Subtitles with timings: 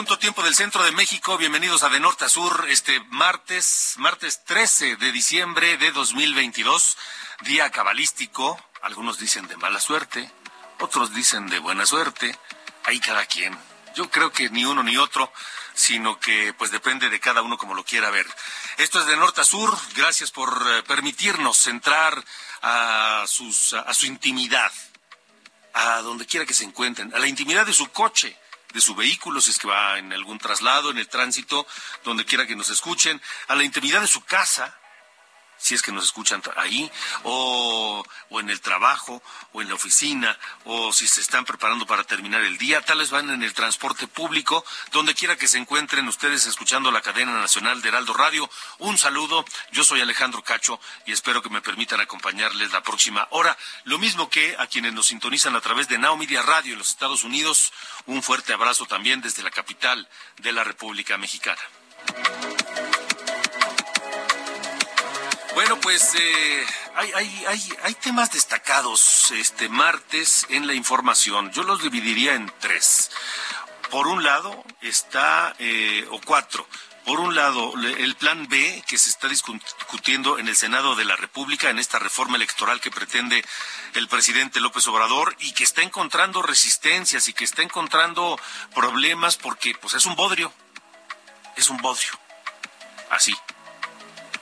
[0.00, 1.36] Punto, tiempo del centro de México.
[1.36, 6.96] Bienvenidos a De Norte a Sur, este martes, martes 13 de diciembre de 2022,
[7.42, 8.58] día cabalístico.
[8.80, 10.30] Algunos dicen de mala suerte,
[10.78, 12.34] otros dicen de buena suerte.
[12.84, 13.54] Ahí cada quien.
[13.94, 15.30] Yo creo que ni uno ni otro,
[15.74, 18.26] sino que pues depende de cada uno como lo quiera ver.
[18.78, 19.76] Esto es de norte a sur.
[19.96, 22.24] Gracias por eh, permitirnos entrar
[22.62, 24.72] a sus a su intimidad,
[25.74, 28.39] a donde quiera que se encuentren, a la intimidad de su coche
[28.72, 31.66] de su vehículo, si es que va en algún traslado, en el tránsito,
[32.04, 34.79] donde quiera que nos escuchen, a la intimidad de su casa,
[35.60, 36.90] si es que nos escuchan ahí,
[37.24, 39.22] o, o, en el trabajo,
[39.52, 43.10] o en la oficina, o si se están preparando para terminar el día, tal vez
[43.10, 47.82] van en el transporte público, donde quiera que se encuentren ustedes escuchando la cadena nacional
[47.82, 48.50] de Heraldo Radio.
[48.78, 53.56] Un saludo, yo soy Alejandro Cacho y espero que me permitan acompañarles la próxima hora.
[53.84, 57.22] Lo mismo que a quienes nos sintonizan a través de Now Radio en los Estados
[57.22, 57.72] Unidos,
[58.06, 60.08] un fuerte abrazo también desde la capital
[60.38, 61.60] de la República Mexicana.
[65.60, 71.52] Bueno, pues eh, hay, hay, hay, hay, temas destacados este martes en la información.
[71.52, 73.10] Yo los dividiría en tres.
[73.90, 76.66] Por un lado está, eh, o cuatro.
[77.04, 81.16] Por un lado, el plan B que se está discutiendo en el Senado de la
[81.16, 83.44] República en esta reforma electoral que pretende
[83.92, 88.40] el presidente López Obrador y que está encontrando resistencias y que está encontrando
[88.74, 90.54] problemas porque pues es un bodrio.
[91.54, 92.18] Es un bodrio.
[93.10, 93.36] Así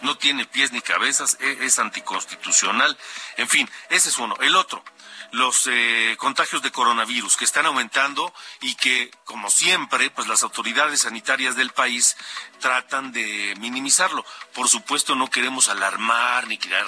[0.03, 2.97] no tiene pies ni cabezas, es, es anticonstitucional.
[3.36, 4.36] En fin, ese es uno.
[4.41, 4.82] El otro,
[5.33, 11.03] los eh, contagios de coronavirus que están aumentando y que, como siempre, pues las autoridades
[11.03, 12.16] sanitarias del país
[12.61, 14.25] tratan de minimizarlo.
[14.55, 16.87] Por supuesto, no queremos alarmar ni crear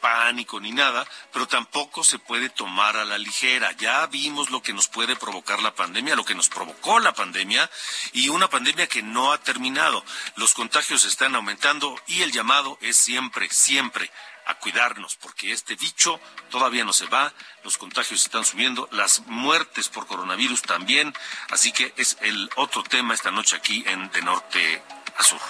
[0.00, 3.72] pánico ni nada, pero tampoco se puede tomar a la ligera.
[3.72, 7.70] Ya vimos lo que nos puede provocar la pandemia, lo que nos provocó la pandemia
[8.12, 10.04] y una pandemia que no ha terminado.
[10.36, 14.10] Los contagios están aumentando y el llamado es siempre, siempre
[14.46, 17.32] a cuidarnos, porque este bicho todavía no se va,
[17.62, 21.14] los contagios están subiendo, las muertes por coronavirus también,
[21.50, 24.82] así que es el otro tema esta noche aquí en De Norte
[25.16, 25.40] a Sur.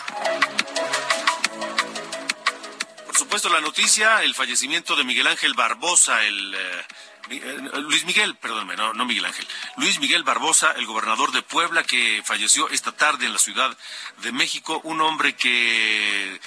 [3.06, 6.54] Por supuesto, la noticia, el fallecimiento de Miguel Ángel Barbosa, el...
[6.54, 6.84] Eh,
[7.28, 9.46] Luis Miguel, perdónme, no, no Miguel Ángel.
[9.76, 13.74] Luis Miguel Barbosa, el gobernador de Puebla, que falleció esta tarde en la Ciudad
[14.18, 16.38] de México, un hombre que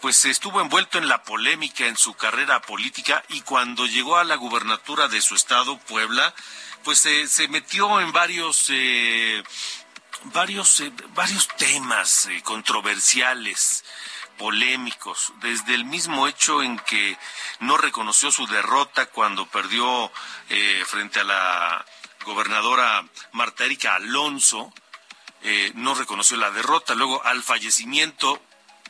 [0.00, 4.36] pues estuvo envuelto en la polémica en su carrera política y cuando llegó a la
[4.36, 6.34] gubernatura de su estado, Puebla,
[6.84, 9.42] pues eh, se metió en varios eh,
[10.24, 13.84] varios eh, varios temas eh, controversiales
[14.36, 17.16] polémicos, desde el mismo hecho en que
[17.60, 20.10] no reconoció su derrota cuando perdió
[20.48, 21.86] eh, frente a la
[22.24, 24.72] gobernadora Marta Erika Alonso,
[25.42, 28.40] eh, no reconoció la derrota, luego al fallecimiento,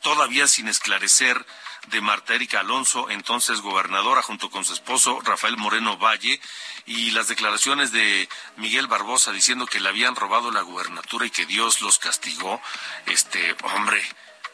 [0.03, 1.45] todavía sin esclarecer,
[1.89, 6.41] de Marta Erika Alonso, entonces gobernadora, junto con su esposo Rafael Moreno Valle,
[6.85, 11.47] y las declaraciones de Miguel Barbosa diciendo que le habían robado la gubernatura y que
[11.47, 12.61] Dios los castigó,
[13.07, 14.03] este hombre,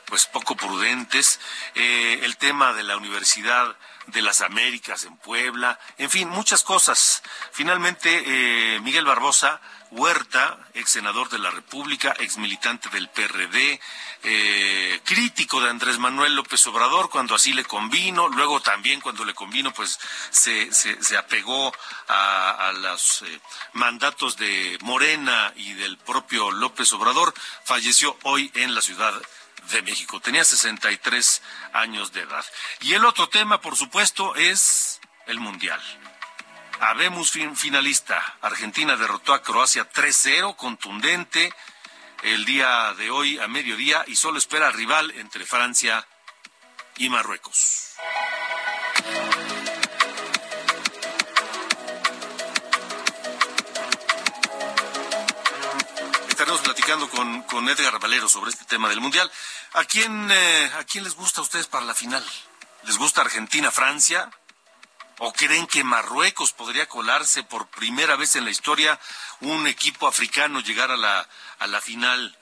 [0.07, 1.41] pues poco prudentes,
[1.75, 7.23] eh, el tema de la Universidad de las Américas en Puebla, en fin, muchas cosas.
[7.53, 9.61] Finalmente, eh, Miguel Barbosa
[9.93, 13.79] Huerta, ex senador de la República, ex militante del PRD,
[14.23, 19.35] eh, crítico de Andrés Manuel López Obrador cuando así le convino, luego también cuando le
[19.35, 19.99] convino, pues
[20.31, 21.75] se, se, se apegó
[22.09, 23.41] a, a los eh,
[23.75, 27.35] mandatos de Morena y del propio López Obrador,
[27.65, 29.13] falleció hoy en la ciudad
[29.73, 30.21] de México.
[30.21, 31.43] Tenía 63
[31.75, 32.45] años de edad.
[32.81, 35.81] Y el otro tema, por supuesto, es el Mundial.
[36.85, 38.21] Habemos finalista.
[38.41, 41.55] Argentina derrotó a Croacia 3-0, contundente
[42.25, 46.05] el día de hoy a mediodía y solo espera rival entre Francia
[46.97, 47.93] y Marruecos.
[56.29, 59.31] Estaremos platicando con, con Edgar Valero sobre este tema del Mundial.
[59.75, 62.25] ¿A quién, eh, ¿A quién les gusta a ustedes para la final?
[62.83, 64.29] ¿Les gusta Argentina-Francia?
[65.25, 68.99] ¿O creen que Marruecos podría colarse por primera vez en la historia
[69.39, 71.29] un equipo africano llegar a la,
[71.61, 72.37] a la final?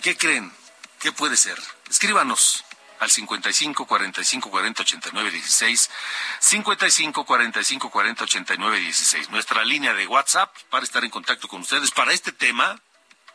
[0.00, 0.50] ¿Qué creen?
[0.98, 1.60] ¿Qué puede ser?
[1.90, 2.64] Escríbanos
[3.00, 5.90] al 55 45 40 89 16
[6.38, 11.90] 55 45 40 89 16 nuestra línea de WhatsApp para estar en contacto con ustedes
[11.90, 12.80] para este tema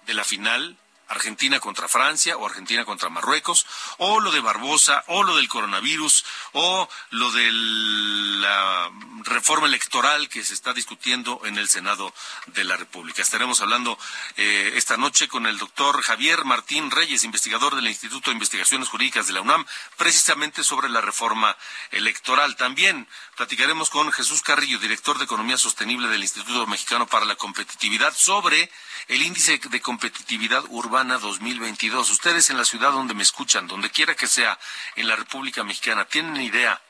[0.07, 0.75] de la final
[1.07, 3.65] Argentina contra Francia o Argentina contra Marruecos,
[3.97, 8.91] o lo de Barbosa, o lo del coronavirus, o lo de la
[9.23, 12.13] reforma electoral que se está discutiendo en el Senado
[12.47, 13.21] de la República.
[13.21, 13.97] Estaremos hablando
[14.37, 19.27] eh, esta noche con el doctor Javier Martín Reyes, investigador del Instituto de Investigaciones Jurídicas
[19.27, 19.65] de la UNAM,
[19.97, 21.55] precisamente sobre la reforma
[21.91, 22.55] electoral.
[22.55, 28.13] También platicaremos con Jesús Carrillo, director de Economía Sostenible del Instituto Mexicano para la Competitividad,
[28.15, 28.69] sobre
[29.07, 32.09] el índice de competitividad urbana 2022.
[32.09, 34.57] Ustedes en la ciudad donde me escuchan, donde quiera que sea,
[34.95, 36.81] en la República Mexicana, ¿tienen idea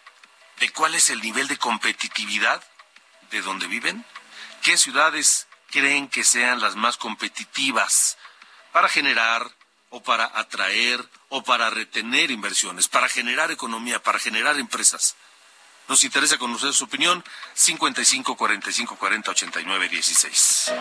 [0.64, 2.64] de cuál es el nivel de competitividad
[3.32, 4.06] de donde viven?
[4.62, 8.18] ¿Qué ciudades creen que sean las más competitivas
[8.72, 9.46] para generar
[9.90, 15.18] o para atraer o para retener inversiones, para generar economía, para generar empresas?
[15.90, 17.22] Nos interesa conocer su opinión.
[17.56, 20.72] 55 45 40 89 16.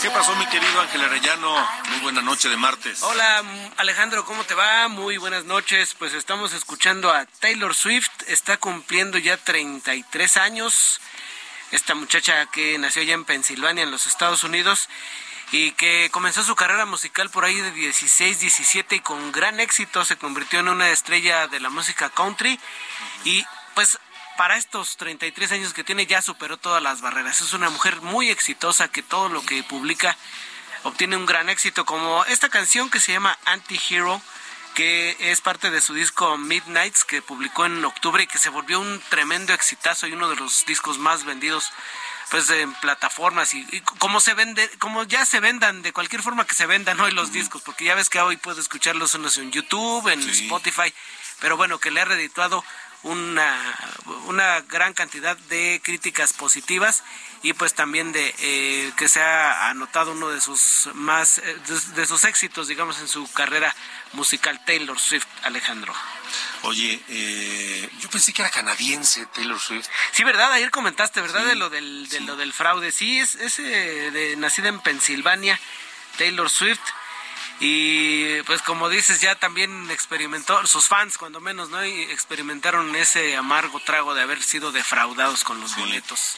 [0.00, 1.68] ¿Qué pasó, mi querido Ángel Arellano?
[1.90, 3.02] Muy buena noche de martes.
[3.02, 3.42] Hola,
[3.76, 4.88] Alejandro, ¿cómo te va?
[4.88, 5.94] Muy buenas noches.
[5.98, 8.10] Pues estamos escuchando a Taylor Swift.
[8.28, 11.02] Está cumpliendo ya 33 años.
[11.70, 14.88] Esta muchacha que nació ya en Pensilvania, en los Estados Unidos,
[15.52, 20.04] y que comenzó su carrera musical por ahí de 16, 17 y con gran éxito
[20.04, 22.58] se convirtió en una estrella de la música country.
[23.24, 23.44] Y
[23.74, 23.98] pues
[24.36, 27.40] para estos 33 años que tiene ya superó todas las barreras.
[27.40, 30.16] Es una mujer muy exitosa que todo lo que publica
[30.82, 34.20] obtiene un gran éxito, como esta canción que se llama Anti-Hero,
[34.74, 38.78] que es parte de su disco Midnights, que publicó en octubre y que se volvió
[38.78, 41.72] un tremendo exitazo y uno de los discos más vendidos
[42.30, 43.64] pues en plataformas y,
[43.98, 47.32] como se vende, como ya se vendan de cualquier forma que se vendan hoy los
[47.32, 50.92] discos, porque ya ves que hoy puedes escucharlos en YouTube, en Spotify,
[51.40, 52.64] pero bueno, que le ha redituado
[53.06, 53.56] una,
[54.26, 57.04] una gran cantidad de críticas positivas
[57.42, 61.56] y pues también de eh, que se ha anotado uno de sus más eh,
[61.94, 63.74] de, sus éxitos digamos en su carrera
[64.14, 65.94] musical Taylor Swift Alejandro.
[66.62, 69.88] Oye eh, yo pensé que era canadiense Taylor Swift.
[70.12, 72.90] Sí verdad ayer comentaste verdad de lo del de lo del fraude.
[72.90, 75.60] Sí es ese de nacida en Pensilvania
[76.18, 76.80] Taylor Swift
[77.58, 83.36] y pues como dices ya también experimentó sus fans cuando menos no y experimentaron ese
[83.36, 86.36] amargo trago de haber sido defraudados con los boletos.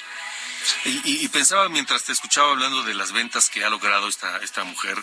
[0.84, 5.02] Y, pensaba mientras te escuchaba hablando de las ventas que ha logrado esta esta mujer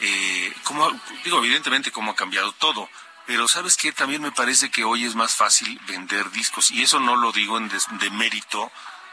[0.00, 0.90] eh, como
[1.24, 2.88] digo evidentemente cómo ha cambiado todo
[3.26, 7.00] pero sabes que también me parece que hoy es más fácil vender discos y eso
[7.00, 8.70] no lo digo en de mérito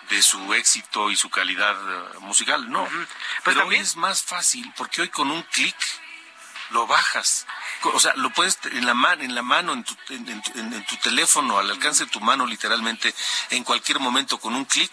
[0.09, 2.85] de su éxito y su calidad eh, musical, no.
[2.85, 3.07] Pues
[3.43, 5.75] pero hoy es más fácil porque hoy con un clic
[6.73, 7.45] lo bajas.
[7.83, 11.59] O sea, lo puedes en la, mano, en la mano, en tu, en, tu teléfono,
[11.59, 13.13] al alcance de tu mano, literalmente,
[13.51, 14.91] en cualquier momento, con un clic,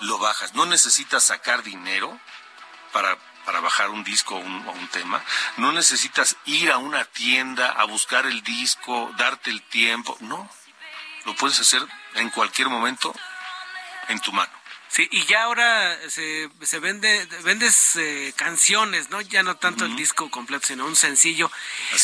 [0.00, 0.54] lo bajas.
[0.54, 2.18] No necesitas sacar dinero
[2.92, 5.22] para, para bajar un disco o un, tema.
[5.56, 10.16] No necesitas ir a una tienda a buscar el disco, darte el tiempo.
[10.20, 10.50] No.
[11.26, 13.14] Lo puedes hacer en cualquier momento
[14.08, 14.59] en tu mano.
[14.90, 19.20] Sí, y ya ahora se, se vende, vendes eh, canciones, ¿no?
[19.20, 21.48] Ya no tanto el disco completo, sino un sencillo.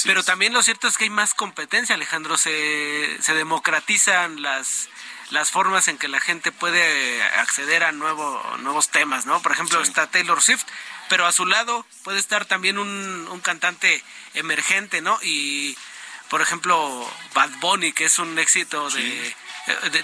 [0.05, 2.39] Pero también lo cierto es que hay más competencia, Alejandro.
[2.39, 4.89] Se, se democratizan las,
[5.31, 9.43] las formas en que la gente puede acceder a nuevo, nuevos temas, ¿no?
[9.43, 10.65] Por ejemplo, está Taylor Swift,
[11.09, 14.01] pero a su lado puede estar también un, un cantante
[14.35, 15.19] emergente, ¿no?
[15.23, 15.77] Y,
[16.29, 19.35] por ejemplo, Bad Bunny, que es un éxito de,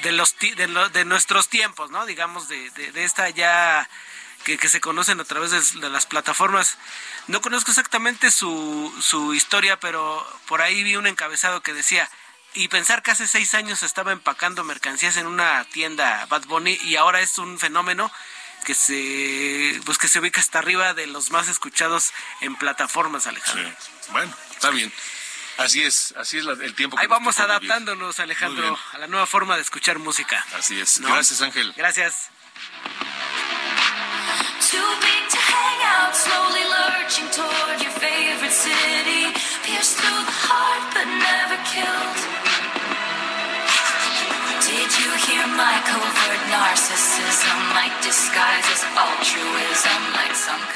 [0.02, 2.06] de, los, de, de, nuestros tiempos, ¿no?
[2.06, 3.88] Digamos, de, de, esta ya
[4.44, 5.50] que, que, se conocen a través
[5.80, 6.78] de, las plataformas.
[7.28, 12.08] No conozco exactamente su, su historia, pero por ahí vi un encabezado que decía,
[12.54, 16.96] y pensar que hace seis años estaba empacando mercancías en una tienda Bad Bunny y
[16.96, 18.12] ahora es un fenómeno
[18.64, 23.72] que se pues que se ubica hasta arriba de los más escuchados en plataformas, Alejandro.
[24.10, 24.92] Bueno, está bien.
[25.58, 26.96] Así es, así es el tiempo.
[26.96, 30.44] Que Ahí vamos adaptándonos, Alejandro, a la nueva forma de escuchar música.
[30.58, 31.00] Así es.
[31.00, 31.72] Gracias, Ángel.
[31.76, 32.30] Gracias.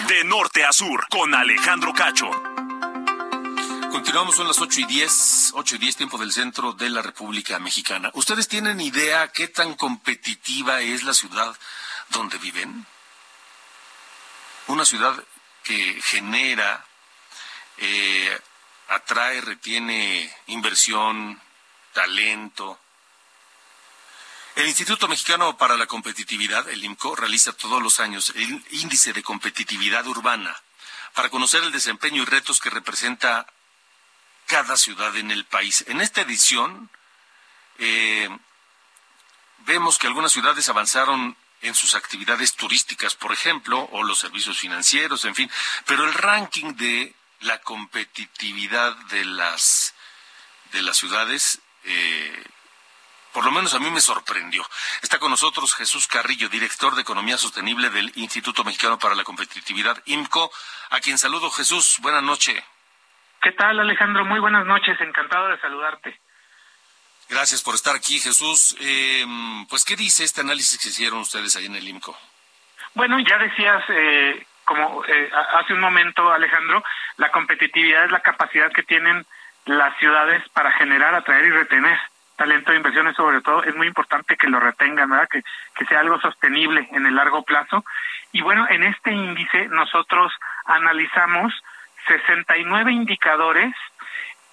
[0.06, 2.30] De norte a sur, con Alejandro Cacho.
[3.96, 7.58] Continuamos, son las 8 y 10, 8 y 10 tiempo del centro de la República
[7.58, 8.10] Mexicana.
[8.12, 11.56] ¿Ustedes tienen idea qué tan competitiva es la ciudad
[12.10, 12.86] donde viven?
[14.66, 15.24] Una ciudad
[15.62, 16.84] que genera,
[17.78, 18.38] eh,
[18.88, 21.40] atrae, retiene inversión,
[21.94, 22.78] talento,
[24.56, 29.22] el Instituto Mexicano para la Competitividad, el IMCO, realiza todos los años el índice de
[29.22, 30.54] competitividad urbana
[31.14, 33.46] para conocer el desempeño y retos que representa
[34.46, 35.84] cada ciudad en el país.
[35.88, 36.90] En esta edición
[37.78, 38.28] eh,
[39.66, 45.24] vemos que algunas ciudades avanzaron en sus actividades turísticas, por ejemplo, o los servicios financieros,
[45.24, 45.50] en fin,
[45.86, 49.94] pero el ranking de la competitividad de las
[50.72, 52.44] de las ciudades eh,
[53.36, 54.66] por lo menos a mí me sorprendió.
[55.02, 60.02] Está con nosotros Jesús Carrillo, director de Economía Sostenible del Instituto Mexicano para la Competitividad,
[60.06, 60.50] IMCO,
[60.88, 61.50] a quien saludo.
[61.50, 62.64] Jesús, buenas noches.
[63.42, 64.24] ¿Qué tal, Alejandro?
[64.24, 66.18] Muy buenas noches, encantado de saludarte.
[67.28, 68.76] Gracias por estar aquí, Jesús.
[68.80, 69.24] Eh,
[69.68, 72.16] pues, ¿qué dice este análisis que hicieron ustedes ahí en el IMCO?
[72.94, 76.82] Bueno, ya decías, eh, como eh, hace un momento, Alejandro,
[77.16, 79.26] la competitividad es la capacidad que tienen
[79.64, 81.98] las ciudades para generar, atraer y retener
[82.36, 85.28] talento de inversiones sobre todo es muy importante que lo retengan, ¿verdad?
[85.28, 85.42] Que,
[85.74, 87.84] que sea algo sostenible en el largo plazo.
[88.32, 90.32] Y bueno, en este índice nosotros
[90.66, 91.52] analizamos
[92.06, 93.74] 69 indicadores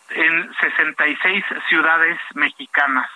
[0.09, 3.09] en 66 ciudades mexicanas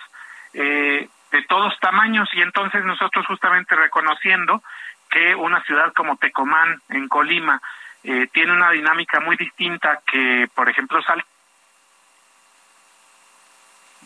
[0.54, 2.28] eh, de todos tamaños.
[2.34, 4.62] Y entonces nosotros justamente reconociendo
[5.10, 7.60] que una ciudad como Tecomán en Colima
[8.04, 11.26] eh, tiene una dinámica muy distinta que por ejemplo Salta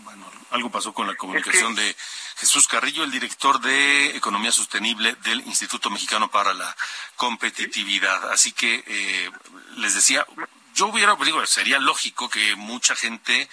[0.04, 1.97] bueno, algo pasó con la comunicación de
[2.37, 6.76] Jesús Carrillo, el director de Economía Sostenible del Instituto Mexicano para la
[7.16, 8.30] Competitividad.
[8.32, 9.30] Así que eh,
[9.76, 10.26] les decía,
[10.75, 13.49] yo hubiera, digo, sería lógico que mucha gente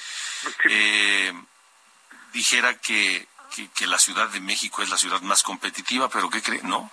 [0.69, 1.33] eh,
[2.33, 3.27] dijera que,
[3.75, 6.61] que, la Ciudad de México es la ciudad más competitiva, pero ¿qué cree?
[6.63, 6.91] No.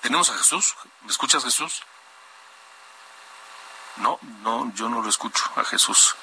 [0.00, 0.74] ¿Tenemos a Jesús?
[1.02, 1.82] ¿Me escuchas, Jesús?
[3.96, 6.16] No, no, yo no lo escucho a Jesús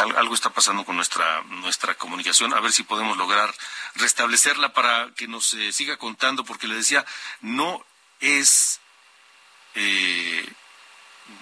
[0.00, 3.52] algo está pasando con nuestra nuestra comunicación, a ver si podemos lograr
[3.94, 7.04] restablecerla para que nos eh, siga contando, porque le decía,
[7.40, 7.84] no
[8.20, 8.80] es
[9.74, 10.46] eh,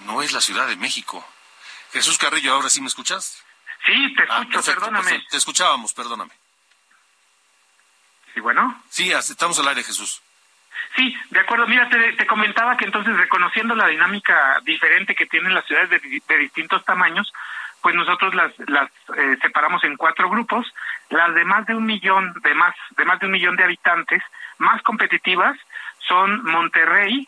[0.05, 1.25] no es la Ciudad de México.
[1.91, 3.43] Jesús Carrillo, ¿ahora sí me escuchas?
[3.85, 5.25] Sí, te ah, escucho, perdóname.
[5.29, 6.31] Te escuchábamos, perdóname.
[8.33, 8.83] ¿Sí, bueno?
[8.89, 10.21] Sí, estamos al aire, Jesús.
[10.95, 11.65] Sí, de acuerdo.
[11.67, 16.83] Mira, te, comentaba que entonces, reconociendo la dinámica diferente que tienen las ciudades de distintos
[16.85, 17.31] tamaños,
[17.81, 20.71] pues nosotros las, las eh, separamos en cuatro grupos,
[21.09, 24.21] las de más de un millón, de más, de más de un millón de habitantes,
[24.57, 25.57] más competitivas,
[25.99, 27.27] son Monterrey,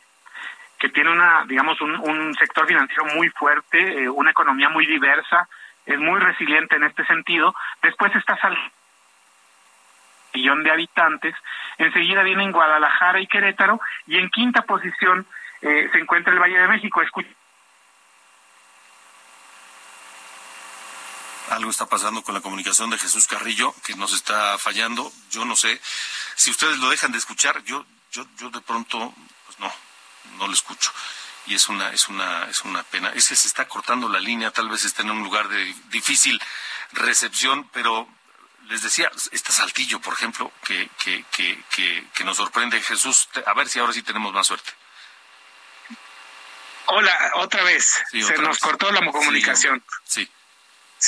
[0.80, 5.48] que tiene una, digamos, un, un sector financiero muy fuerte, eh, una economía muy diversa,
[5.86, 7.56] es muy resiliente en este sentido.
[7.82, 8.58] Después está Sal
[10.34, 11.36] millón de habitantes,
[11.78, 15.26] enseguida vienen Guadalajara y Querétaro, y en quinta posición
[15.62, 17.02] eh, se encuentra el Valle de México.
[17.02, 17.30] Escucha
[21.52, 25.12] algo está pasando con la comunicación de Jesús Carrillo que nos está fallando.
[25.30, 25.80] Yo no sé
[26.36, 27.64] si ustedes lo dejan de escuchar.
[27.64, 29.14] Yo, yo, yo de pronto,
[29.46, 29.72] pues no,
[30.38, 30.92] no lo escucho
[31.48, 33.12] y es una es una es una pena.
[33.16, 34.52] Es que se está cortando la línea.
[34.52, 36.42] Tal vez esté en un lugar de difícil
[36.94, 38.08] recepción, pero
[38.68, 43.28] les decía, está Saltillo, por ejemplo, que, que, que, que, que nos sorprende Jesús.
[43.46, 44.72] A ver si ahora sí tenemos más suerte.
[46.88, 48.02] Hola, otra vez.
[48.12, 49.84] se nos cortó la comunicación.
[50.04, 50.24] sí.
[50.24, 50.32] Sí,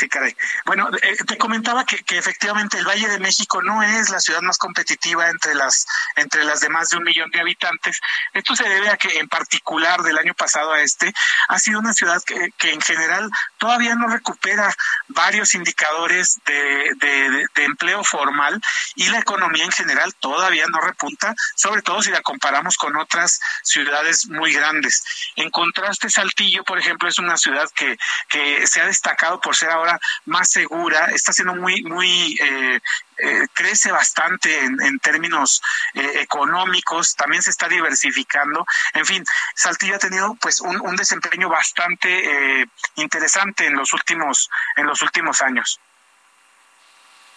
[0.10, 0.36] caray.
[0.66, 4.42] Bueno, eh, te comentaba que, que, efectivamente el Valle de México no es la ciudad
[4.42, 5.86] más competitiva entre las
[6.16, 8.00] entre las de más de un millón de habitantes.
[8.34, 11.14] Esto se debe a que en particular del año pasado a este
[11.48, 14.74] ha sido una ciudad que, que en general todavía no recupera
[15.10, 18.60] varios indicadores de, de, de, empleo formal
[18.96, 23.40] y la economía en general todavía no repunta, sobre todo si la comparamos con otras
[23.64, 25.04] ciudades muy grandes.
[25.36, 27.96] En contraste, Saltillo, por ejemplo, es una ciudad que,
[28.30, 32.80] que se ha destacado por ser ahora ahora más segura, está siendo muy, muy, eh,
[33.18, 35.62] eh, crece bastante en, términos
[35.94, 38.66] eh, económicos, también se está diversificando.
[38.94, 39.26] En fin,
[39.56, 45.42] Saltillo ha tenido pues un, un desempeño bastante interesante en los últimos, en los últimos
[45.42, 45.80] años.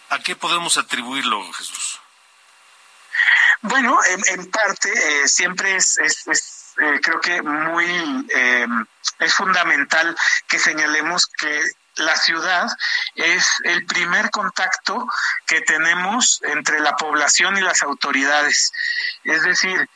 [0.09, 1.99] ¿A qué podemos atribuirlo, Jesús?
[3.61, 8.27] Bueno, en, en parte siempre es, es, es creo que muy
[9.19, 10.15] es fundamental
[10.47, 11.63] que señalemos que
[11.97, 12.67] la ciudad
[13.15, 15.07] es el primer contacto
[15.45, 18.71] que tenemos entre la población y las autoridades.
[19.23, 19.89] Es decir,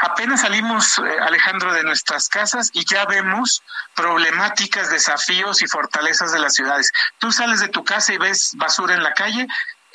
[0.00, 3.62] apenas salimos, eh, Alejandro, de nuestras casas y ya vemos
[3.94, 6.90] problemáticas, desafíos y fortalezas de las ciudades.
[7.18, 9.46] Tú sales de tu casa y ves basura en la calle,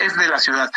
[0.05, 0.71] es de la ciudad.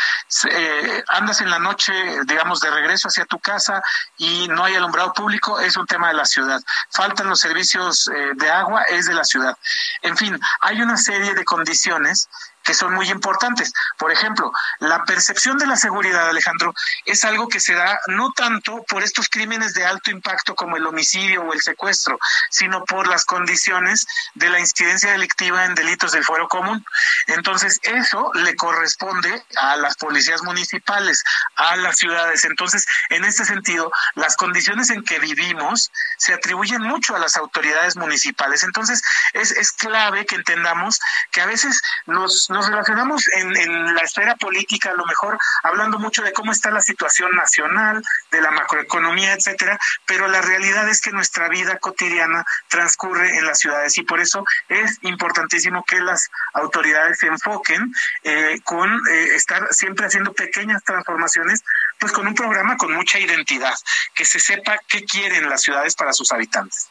[0.50, 1.92] Eh, andas en la noche,
[2.24, 3.82] digamos, de regreso hacia tu casa
[4.16, 6.60] y no hay alumbrado público, es un tema de la ciudad.
[6.90, 9.56] Faltan los servicios eh, de agua, es de la ciudad.
[10.02, 12.28] En fin, hay una serie de condiciones
[12.66, 13.72] que son muy importantes.
[13.96, 18.82] Por ejemplo, la percepción de la seguridad, Alejandro, es algo que se da no tanto
[18.88, 22.18] por estos crímenes de alto impacto como el homicidio o el secuestro,
[22.50, 26.84] sino por las condiciones de la incidencia delictiva en delitos del fuero común.
[27.28, 31.22] Entonces, eso le corresponde a las policías municipales,
[31.54, 32.44] a las ciudades.
[32.44, 37.94] Entonces, en este sentido, las condiciones en que vivimos se atribuyen mucho a las autoridades
[37.94, 38.64] municipales.
[38.64, 39.02] Entonces,
[39.34, 40.98] es, es clave que entendamos
[41.30, 45.98] que a veces nos nos relacionamos en, en, la esfera política, a lo mejor hablando
[45.98, 51.02] mucho de cómo está la situación nacional, de la macroeconomía, etcétera, pero la realidad es
[51.02, 56.30] que nuestra vida cotidiana transcurre en las ciudades y por eso es importantísimo que las
[56.54, 61.62] autoridades se enfoquen eh, con eh, estar siempre haciendo pequeñas transformaciones,
[61.98, 63.74] pues con un programa con mucha identidad,
[64.14, 66.88] que se sepa qué quieren las ciudades para sus habitantes.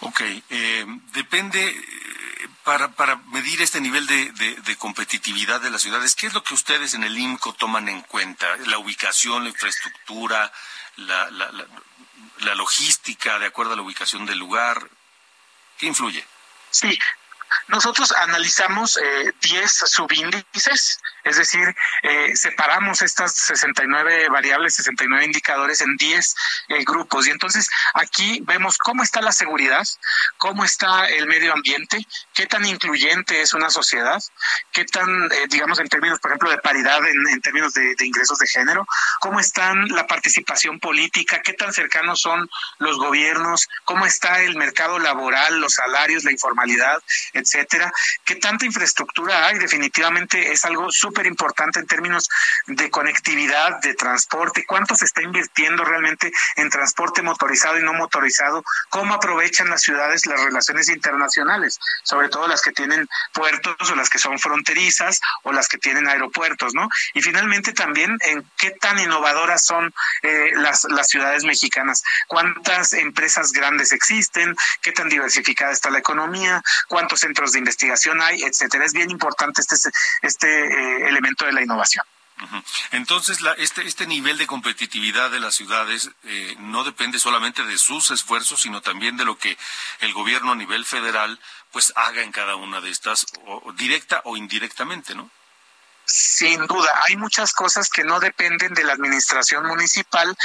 [0.00, 1.60] Ok, eh, depende
[2.64, 6.54] para, para medir este nivel de, de, competitividad de las ciudades, ¿qué es lo que
[6.54, 8.46] ustedes en el INCO toman en cuenta?
[8.66, 10.52] ¿La ubicación, la infraestructura,
[10.96, 11.50] la, la,
[12.38, 14.88] la, logística de acuerdo a la ubicación del lugar?
[15.78, 16.24] ¿Qué influye?
[16.70, 16.98] Sí,
[17.68, 25.96] nosotros analizamos eh, 10 subíndices, es decir, eh, separamos estas 69 variables, 69 indicadores en
[25.96, 26.36] 10
[26.68, 27.26] eh, grupos.
[27.26, 29.86] Y entonces aquí vemos cómo está la seguridad,
[30.38, 34.22] cómo está el medio ambiente, qué tan incluyente es una sociedad,
[34.72, 38.46] qué tan, eh, digamos, en términos, por ejemplo, de paridad, en, términos de, ingresos de
[38.46, 38.86] género,
[39.20, 44.98] cómo están la participación política, qué tan cercanos son los gobiernos, cómo está el mercado
[44.98, 47.02] laboral, los salarios, la informalidad,
[47.32, 47.92] etcétera,
[48.24, 50.90] qué tanta infraestructura hay, definitivamente es algo
[51.26, 52.28] importante en términos
[52.66, 58.64] de conectividad, de transporte, cuánto se está invirtiendo realmente en transporte motorizado y no motorizado,
[58.88, 64.08] cómo aprovechan las ciudades las relaciones internacionales, sobre todo las que tienen puertos o las
[64.10, 66.88] que son fronterizas o las que tienen aeropuertos, ¿no?
[67.14, 69.92] Y finalmente también en qué tan innovadoras son
[70.22, 76.62] eh, las, las ciudades mexicanas, cuántas empresas grandes existen, qué tan diversificada está la economía,
[76.88, 78.84] cuántos centros de investigación hay, etcétera.
[78.84, 79.76] Es bien importante este,
[80.22, 82.04] este eh, elemento de la innovación.
[82.92, 87.76] Entonces, la, este, este nivel de competitividad de las ciudades eh, no depende solamente de
[87.76, 89.58] sus esfuerzos, sino también de lo que
[90.00, 91.38] el gobierno a nivel federal
[91.70, 93.26] pues haga en cada una de estas,
[93.76, 95.30] directa o indirectamente, ¿no?
[96.12, 100.36] Sin duda, hay muchas cosas que no dependen de la administración municipal.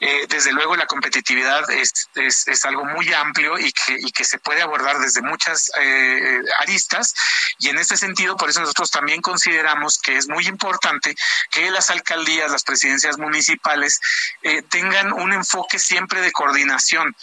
[0.00, 4.38] Eh, desde luego, la competitividad es, es, algo muy amplio y que, y que se
[4.38, 7.12] puede abordar desde muchas eh, aristas.
[7.58, 11.14] Y en este sentido, por eso nosotros también consideramos que es muy importante
[11.50, 14.00] que las alcaldías, las presidencias municipales
[14.40, 17.14] eh, tengan un enfoque siempre de coordinación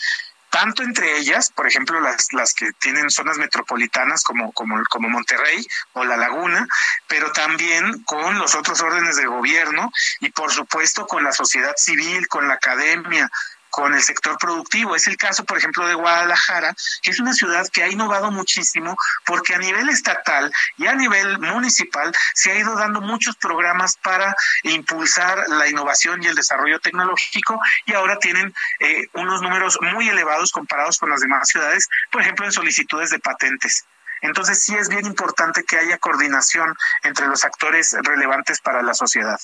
[0.49, 5.65] tanto entre ellas, por ejemplo, las, las que tienen zonas metropolitanas como, como, como Monterrey
[5.93, 6.67] o La Laguna,
[7.07, 12.27] pero también con los otros órdenes de gobierno y, por supuesto, con la sociedad civil,
[12.27, 13.29] con la academia,
[13.77, 14.95] con el sector productivo.
[14.95, 18.97] Es el caso, por ejemplo, de Guadalajara, que es una ciudad que ha innovado muchísimo
[19.23, 24.35] porque a nivel estatal y a nivel municipal se ha ido dando muchos programas para
[24.63, 30.51] impulsar la innovación y el desarrollo tecnológico y ahora tienen eh, unos números muy elevados
[30.51, 33.85] comparados con las demás ciudades, por ejemplo, en solicitudes de patentes.
[34.23, 39.39] Entonces sí es bien importante que haya coordinación entre los actores relevantes para la sociedad.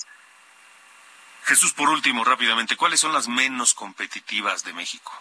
[1.44, 5.12] Jesús, por último, rápidamente, ¿cuáles son las menos competitivas de México?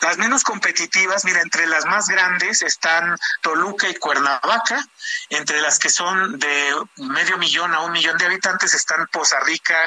[0.00, 4.84] Las menos competitivas, mira, entre las más grandes están Toluca y Cuernavaca,
[5.30, 9.78] entre las que son de medio millón a un millón de habitantes están Poza Rica,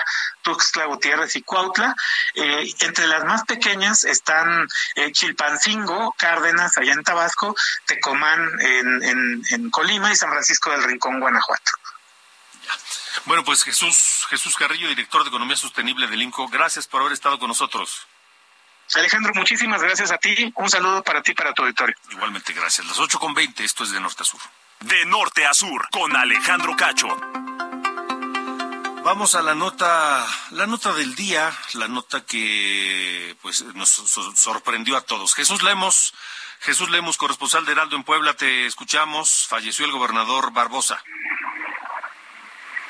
[0.42, 1.96] Tuxtla Gutiérrez y Cuautla.
[2.34, 9.70] Eh, entre las más pequeñas están eh, Chilpancingo, Cárdenas, allá en Tabasco, Tecomán en, en
[9.70, 11.72] Colima y San Francisco del Rincón, Guanajuato.
[13.26, 17.40] Bueno, pues Jesús, Jesús Carrillo, director de Economía Sostenible del INCO, gracias por haber estado
[17.40, 18.08] con nosotros.
[18.96, 20.52] Alejandro, muchísimas gracias a ti.
[20.56, 21.96] Un saludo para ti y para tu auditorio.
[22.10, 22.88] Igualmente, gracias.
[22.88, 24.40] Las 8 con 20, esto es de norte a sur.
[24.80, 27.08] De norte a sur, con Alejandro Cacho.
[29.04, 35.02] Vamos a la nota, la nota del día, la nota que pues nos sorprendió a
[35.02, 35.34] todos.
[35.34, 36.14] Jesús Lemos,
[36.60, 39.48] Jesús Lemos, corresponsal de Heraldo en Puebla, te escuchamos.
[39.48, 41.02] Falleció el gobernador Barbosa.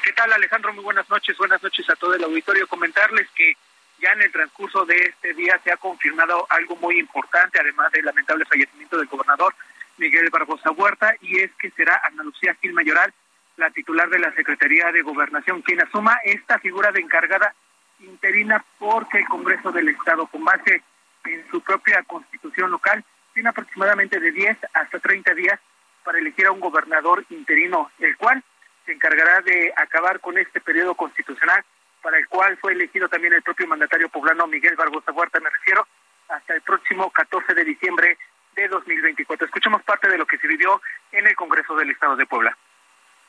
[0.08, 0.74] ¿Qué tal, Alejandro?
[0.74, 1.38] Muy buenas noches.
[1.38, 2.66] Buenas noches a todo el auditorio.
[2.70, 3.58] Comentarles que
[4.00, 8.06] ya en el transcurso de este día se ha confirmado algo muy importante, además del
[8.06, 9.54] lamentable fallecimiento del gobernador
[9.98, 13.14] Miguel Barbosa Huerta, y es que será Ana Lucía Gil Mayoral,
[13.58, 17.54] la titular de la Secretaría de Gobernación, quien asuma esta figura de encargada
[18.00, 20.84] interina porque el Congreso del Estado, con base
[21.26, 25.60] en su propia constitución local, tiene aproximadamente de 10 hasta 30 días
[26.06, 28.42] para elegir a un gobernador interino, el cual
[28.88, 31.64] se encargará de acabar con este periodo constitucional
[32.02, 35.86] para el cual fue elegido también el propio mandatario poblano Miguel Barbosa Huerta, me refiero,
[36.30, 38.18] hasta el próximo 14 de diciembre
[38.56, 39.46] de 2024.
[39.46, 42.58] Escuchemos parte de lo que se vivió en el Congreso del Estado de Puebla.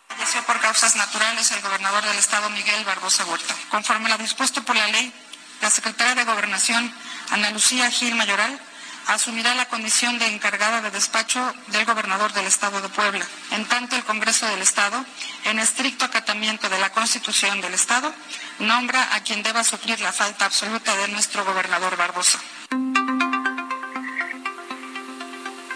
[0.06, 3.54] Falleció por causas naturales el gobernador del Estado Miguel Barbosa Huerta.
[3.68, 5.12] Conforme a lo dispuesto por la ley,
[5.60, 6.90] la secretaria de Gobernación,
[7.32, 8.60] Ana Lucía Gil Mayoral,
[9.08, 13.24] asumirá la condición de encargada de despacho del gobernador del Estado de Puebla.
[13.52, 15.02] En tanto, el Congreso del Estado,
[15.46, 18.12] en estricto acatamiento de la Constitución del Estado,
[18.58, 22.38] nombra a quien deba suplir la falta absoluta de nuestro gobernador Barbosa.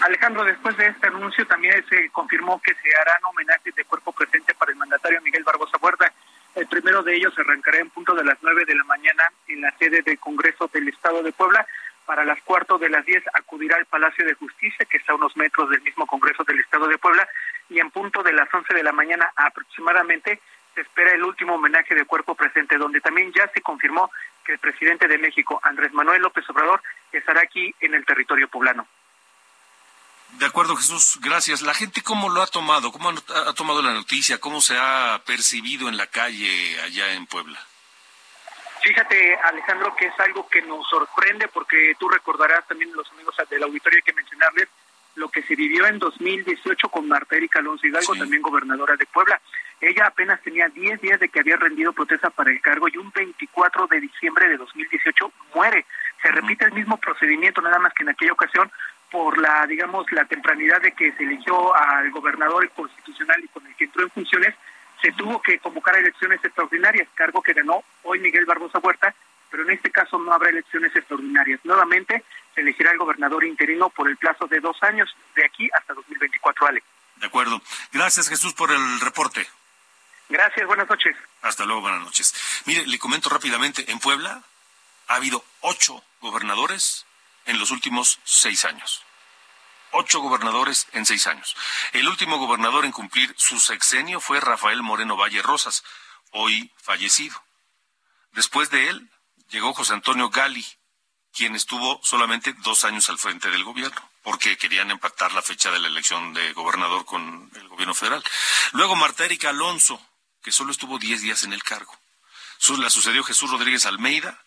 [0.05, 4.53] Alejandro, después de este anuncio también se confirmó que se harán homenajes de cuerpo presente
[4.53, 6.11] para el mandatario Miguel Barbosa Huerta.
[6.53, 9.75] El primero de ellos arrancará en punto de las nueve de la mañana en la
[9.79, 11.65] sede del Congreso del Estado de Puebla
[12.05, 15.35] para las cuarto de las diez acudirá al Palacio de Justicia, que está a unos
[15.37, 17.27] metros del mismo Congreso del Estado de Puebla,
[17.69, 20.41] y en punto de las once de la mañana aproximadamente
[20.75, 24.11] se espera el último homenaje de cuerpo presente, donde también ya se confirmó
[24.43, 28.87] que el presidente de México, Andrés Manuel López Obrador, estará aquí en el territorio poblano.
[30.39, 31.61] De acuerdo, Jesús, gracias.
[31.61, 32.91] ¿La gente cómo lo ha tomado?
[32.91, 34.39] ¿Cómo ha tomado la noticia?
[34.39, 37.59] ¿Cómo se ha percibido en la calle allá en Puebla?
[38.83, 43.63] Fíjate, Alejandro, que es algo que nos sorprende porque tú recordarás también los amigos del
[43.63, 44.67] auditorio hay que mencionarles
[45.15, 49.39] lo que se vivió en 2018 con Marta Erika Alonso Hidalgo, también gobernadora de Puebla.
[49.79, 53.09] Ella apenas tenía 10 días de que había rendido protesta para el cargo y un
[53.11, 55.85] 24 de diciembre de 2018 muere.
[56.21, 58.69] Se repite el mismo procedimiento, nada más que en aquella ocasión
[59.09, 63.75] por la, digamos, la tempranidad de que se eligió al gobernador constitucional y con el
[63.75, 64.55] que entró en funciones,
[65.03, 69.13] se tuvo que convocar elecciones extraordinarias, cargo que ganó hoy Miguel Barbosa Huerta,
[69.51, 71.59] pero en este caso no habrá elecciones extraordinarias.
[71.65, 72.23] Nuevamente
[72.55, 76.67] se elegirá el gobernador interino por el plazo de dos años, de aquí hasta 2024,
[76.67, 76.83] Ale.
[77.17, 77.61] De acuerdo.
[77.91, 79.45] Gracias, Jesús, por el reporte.
[80.29, 81.17] Gracias, buenas noches.
[81.41, 82.63] Hasta luego, buenas noches.
[82.65, 84.41] Mire, le comento rápidamente, en Puebla
[85.09, 87.05] ha habido ocho gobernadores
[87.45, 89.03] en los últimos seis años
[89.93, 91.55] ocho gobernadores en seis años.
[91.93, 95.83] El último gobernador en cumplir su sexenio fue Rafael Moreno Valle Rosas,
[96.31, 97.41] hoy fallecido.
[98.31, 99.09] Después de él
[99.49, 100.65] llegó José Antonio Gali,
[101.31, 105.79] quien estuvo solamente dos años al frente del gobierno, porque querían empatar la fecha de
[105.79, 108.23] la elección de gobernador con el gobierno federal.
[108.73, 109.99] Luego Marta Erika Alonso,
[110.41, 111.97] que solo estuvo diez días en el cargo.
[112.77, 114.41] La sucedió Jesús Rodríguez Almeida,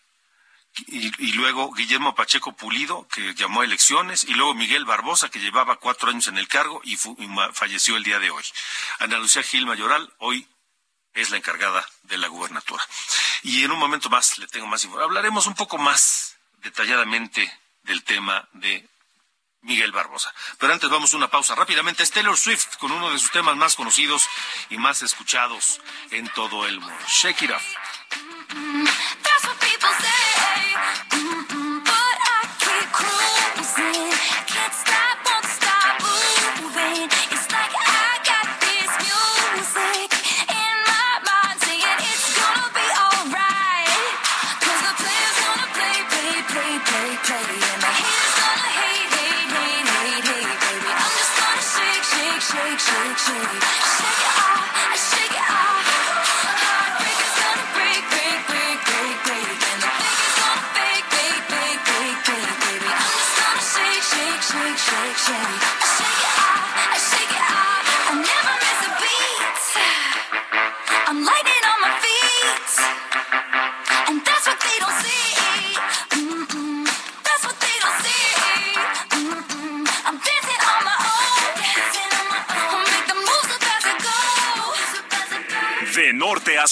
[0.85, 5.77] y, luego Guillermo Pacheco Pulido, que llamó a elecciones, y luego Miguel Barbosa, que llevaba
[5.77, 6.97] cuatro años en el cargo y,
[7.53, 8.43] falleció el día de hoy.
[8.99, 10.47] Ana Lucía Gil Mayoral, hoy
[11.13, 12.83] es la encargada de la gubernatura.
[13.43, 15.09] Y en un momento más le tengo más información.
[15.09, 17.51] Hablaremos un poco más detalladamente
[17.83, 18.87] del tema de
[19.61, 20.33] Miguel Barbosa.
[20.59, 22.03] Pero antes vamos a una pausa rápidamente.
[22.03, 24.27] Es Taylor Swift con uno de sus temas más conocidos
[24.69, 27.05] y más escuchados en todo el mundo.
[27.07, 28.86] Shake it off.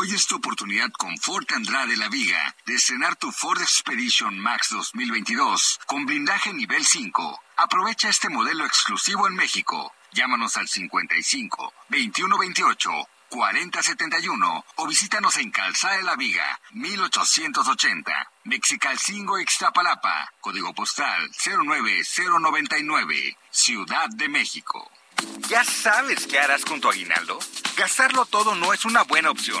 [0.00, 4.68] Hoy es tu oportunidad con Ford Andrade La Viga de estrenar tu Ford Expedition Max
[4.70, 7.42] 2022 con blindaje nivel 5.
[7.56, 9.92] Aprovecha este modelo exclusivo en México.
[10.12, 12.90] Llámanos al 55 2128
[13.28, 24.08] 4071 o visítanos en Calzada de la Viga 1880, Mexicalcingo Ixtapalapa, código postal 09099, Ciudad
[24.10, 24.88] de México.
[25.48, 27.40] ¿Ya sabes qué harás con tu aguinaldo?
[27.76, 29.60] Gastarlo todo no es una buena opción.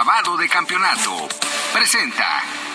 [0.00, 1.28] Acabado de campeonato.
[1.74, 2.69] Presenta.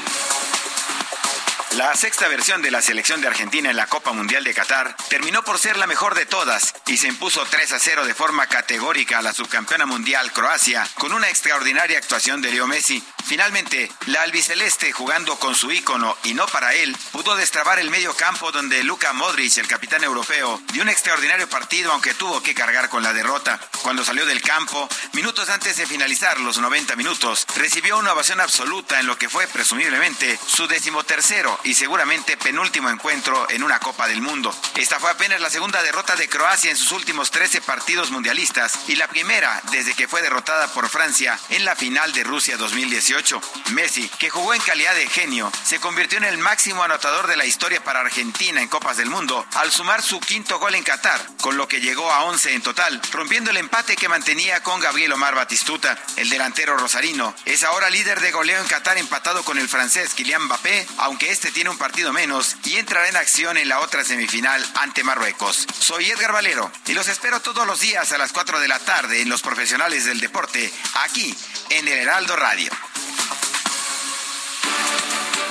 [1.77, 5.43] La sexta versión de la selección de Argentina en la Copa Mundial de Qatar terminó
[5.43, 9.19] por ser la mejor de todas y se impuso 3 a 0 de forma categórica
[9.19, 13.03] a la subcampeona mundial Croacia con una extraordinaria actuación de Leo Messi.
[13.25, 18.15] Finalmente, la albiceleste jugando con su ícono y no para él, pudo destrabar el medio
[18.15, 22.87] campo donde Luka Modric, el capitán europeo, dio un extraordinario partido aunque tuvo que cargar
[22.87, 23.59] con la derrota.
[23.81, 29.01] Cuando salió del campo, minutos antes de finalizar los 90 minutos, recibió una ovación absoluta
[29.01, 34.21] en lo que fue presumiblemente su decimotercero y seguramente penúltimo encuentro en una Copa del
[34.21, 34.55] Mundo.
[34.75, 38.95] Esta fue apenas la segunda derrota de Croacia en sus últimos 13 partidos mundialistas y
[38.95, 43.41] la primera desde que fue derrotada por Francia en la final de Rusia 2018.
[43.71, 47.45] Messi, que jugó en calidad de genio, se convirtió en el máximo anotador de la
[47.45, 51.57] historia para Argentina en Copas del Mundo al sumar su quinto gol en Qatar, con
[51.57, 55.33] lo que llegó a 11 en total, rompiendo el empate que mantenía con Gabriel Omar
[55.33, 55.97] Batistuta.
[56.15, 60.43] El delantero rosarino es ahora líder de goleo en Qatar empatado con el francés Kylian
[60.43, 64.61] Mbappé, aunque este tiene un partido menos y entrará en acción en la otra semifinal
[64.75, 65.65] ante Marruecos.
[65.79, 69.21] Soy Edgar Valero y los espero todos los días a las 4 de la tarde
[69.21, 70.69] en Los Profesionales del Deporte,
[71.05, 71.33] aquí
[71.69, 72.69] en el Heraldo Radio.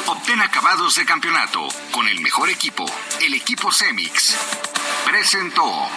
[0.05, 2.85] Obtén acabados de campeonato con el mejor equipo,
[3.23, 4.37] el equipo Cemix.
[5.07, 5.89] Presentó.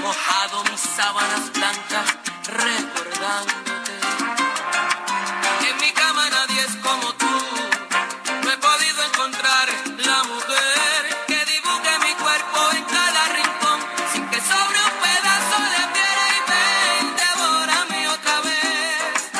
[0.00, 2.27] mojado mis sábanas blancas
[3.28, 3.92] recordándote.
[5.68, 7.26] En mi cama nadie es como tú,
[8.42, 13.80] no he podido encontrar la mujer que dibuje mi cuerpo en cada rincón,
[14.12, 19.30] sin que sobre un pedazo de piel y ven, devórame otra vez,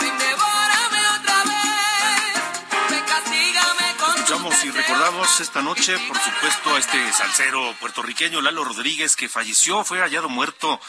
[0.00, 6.78] ven, devórame otra vez, ven, castígame con Escuchamos y recordamos esta noche, por supuesto, a
[6.78, 10.80] este salsero puertorriqueño Lalo Rodríguez que falleció, fue hallado muerto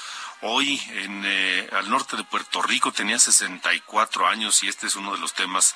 [0.41, 5.13] hoy en eh, al norte de Puerto Rico, tenía 64 años y este es uno
[5.13, 5.75] de los temas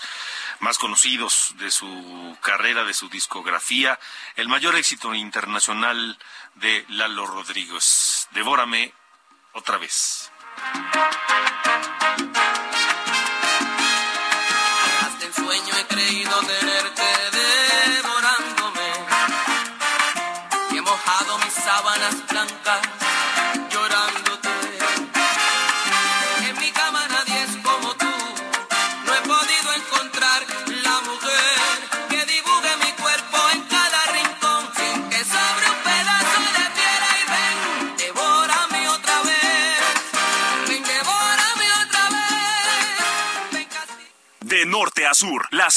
[0.59, 3.99] más conocidos de su carrera, de su discografía,
[4.35, 6.17] el mayor éxito internacional
[6.55, 8.27] de Lalo Rodríguez.
[8.31, 8.93] Devórame
[9.53, 10.31] otra vez.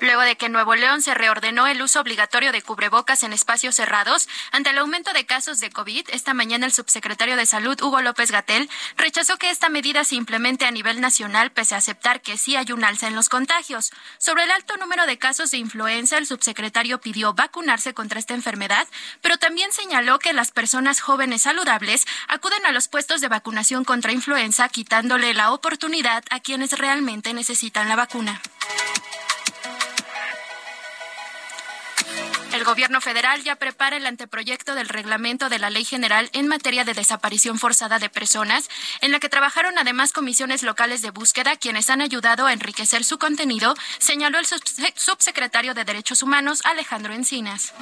[0.00, 3.76] Luego de que en Nuevo León se reordenó el uso obligatorio de cubrebocas en espacios
[3.76, 8.00] cerrados, ante el aumento de casos de COVID, esta mañana el subsecretario de Salud, Hugo
[8.00, 12.38] López Gatel, rechazó que esta medida se implemente a nivel nacional, pese a aceptar que
[12.38, 13.90] sí hay un alza en los contagios.
[14.18, 18.86] Sobre el alto número de casos de influenza, el subsecretario pidió vacunarse contra esta enfermedad,
[19.20, 24.12] pero también señaló que las personas jóvenes saludables acuden a los puestos de vacunación contra
[24.12, 28.40] influenza, quitándole la oportunidad a quienes realmente necesitan la vacuna.
[32.58, 36.82] El gobierno federal ya prepara el anteproyecto del reglamento de la Ley General en materia
[36.82, 38.68] de desaparición forzada de personas,
[39.00, 43.16] en la que trabajaron además comisiones locales de búsqueda, quienes han ayudado a enriquecer su
[43.16, 47.72] contenido, señaló el subse- subsecretario de Derechos Humanos, Alejandro Encinas.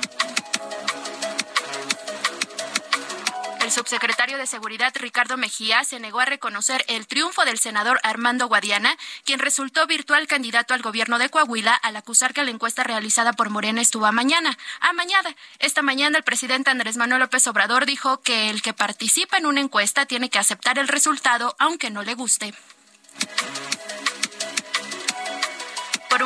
[3.66, 8.46] El subsecretario de Seguridad Ricardo Mejía se negó a reconocer el triunfo del senador Armando
[8.46, 13.32] Guadiana, quien resultó virtual candidato al gobierno de Coahuila al acusar que la encuesta realizada
[13.32, 14.56] por Morena estuvo amañada.
[14.78, 15.34] Amañada.
[15.58, 19.62] Esta mañana el presidente Andrés Manuel López Obrador dijo que el que participa en una
[19.62, 22.54] encuesta tiene que aceptar el resultado aunque no le guste.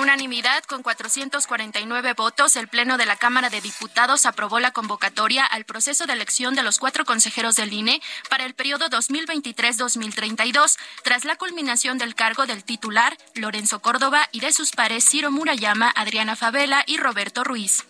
[0.01, 5.67] Unanimidad, con 449 votos, el Pleno de la Cámara de Diputados aprobó la convocatoria al
[5.67, 11.37] proceso de elección de los cuatro consejeros del INE para el periodo 2023-2032, tras la
[11.37, 16.83] culminación del cargo del titular, Lorenzo Córdoba, y de sus pares Ciro Murayama, Adriana Favela
[16.87, 17.85] y Roberto Ruiz.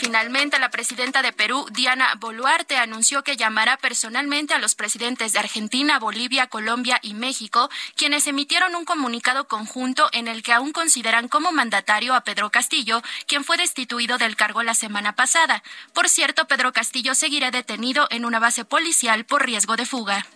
[0.00, 5.40] Finalmente, la presidenta de Perú, Diana Boluarte, anunció que llamará personalmente a los presidentes de
[5.40, 11.28] Argentina, Bolivia, Colombia y México, quienes emitieron un comunicado conjunto en el que aún consideran
[11.28, 15.62] como mandatario a Pedro Castillo, quien fue destituido del cargo la semana pasada.
[15.92, 20.26] Por cierto, Pedro Castillo seguirá detenido en una base policial por riesgo de fuga.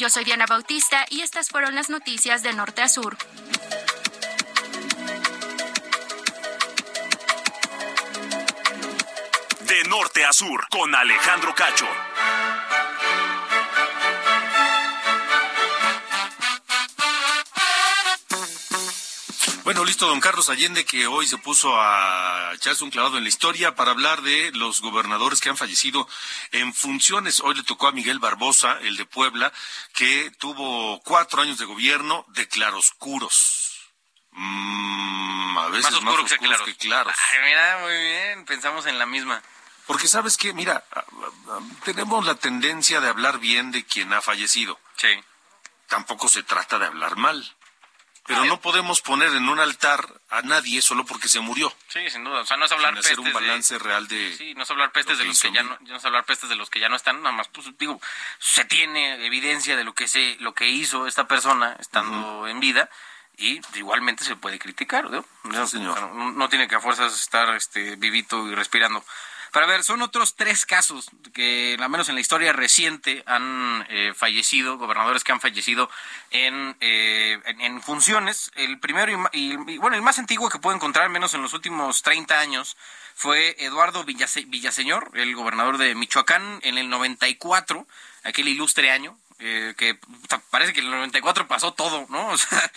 [0.00, 3.16] Yo soy Diana Bautista y estas fueron las noticias de Norte a Sur.
[9.78, 11.86] De norte a sur, con Alejandro Cacho.
[19.62, 23.28] Bueno, listo, don Carlos Allende, que hoy se puso a echarse un clavado en la
[23.28, 26.08] historia para hablar de los gobernadores que han fallecido
[26.50, 27.38] en funciones.
[27.38, 29.52] Hoy le tocó a Miguel Barbosa, el de Puebla,
[29.94, 33.92] que tuvo cuatro años de gobierno de claroscuros.
[34.32, 36.66] Mm, a veces Más más, oscuro que oscuros claros.
[36.66, 37.14] que claros.
[37.32, 39.40] Ay, mira, muy bien, pensamos en la misma.
[39.88, 41.02] Porque sabes que, mira, ah,
[41.48, 44.78] ah, tenemos la tendencia de hablar bien de quien ha fallecido.
[44.96, 45.08] Sí.
[45.88, 47.56] Tampoco se trata de hablar mal.
[48.26, 51.74] Pero no podemos poner en un altar a nadie solo porque se murió.
[51.88, 52.40] Sí, sin duda.
[52.42, 54.36] O sea, no es hablar Sin hacer pestes un balance de, real de...
[54.36, 56.50] Sí, no es hablar pestes lo de los que ya no, no es hablar pestes
[56.50, 57.98] de los que ya no están, nada más, pues digo,
[58.38, 62.90] se tiene evidencia de lo que se, lo que hizo esta persona estando en vida
[63.38, 65.24] y igualmente se puede criticar, ¿no?
[65.44, 65.92] No, señor.
[65.92, 69.02] o sea, no- no tiene que a fuerzas estar este vivito y respirando.
[69.58, 74.12] Para ver, son otros tres casos que, al menos en la historia reciente, han eh,
[74.14, 75.90] fallecido, gobernadores que han fallecido
[76.30, 78.52] en, eh, en, en funciones.
[78.54, 81.42] El primero y, y- y, bueno, el más antiguo que puedo encontrar, al menos en
[81.42, 82.76] los últimos 30 años,
[83.16, 87.84] fue Eduardo Villase- Villaseñor, el gobernador de Michoacán, en el 94,
[88.22, 89.98] aquel ilustre año, eh, que
[90.50, 92.28] parece que en el 94 pasó todo, ¿no?
[92.30, 92.70] O sea,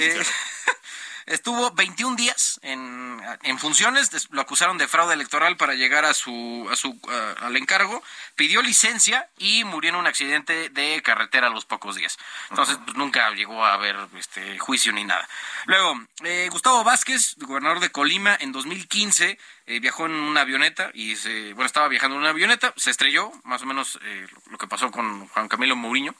[0.00, 0.22] eh,
[1.26, 6.66] Estuvo 21 días en, en funciones, lo acusaron de fraude electoral para llegar a su,
[6.70, 8.02] a su a- al encargo,
[8.36, 12.18] pidió licencia y murió en un accidente de carretera a los pocos días.
[12.50, 15.28] Entonces, pues, nunca llegó a haber este juicio ni nada.
[15.66, 21.16] Luego, eh, Gustavo Vázquez, gobernador de Colima, en 2015 eh, viajó en una avioneta y
[21.16, 24.58] se, bueno, estaba viajando en una avioneta, se estrelló, más o menos eh, lo, lo
[24.58, 26.14] que pasó con Juan Camilo Mourinho,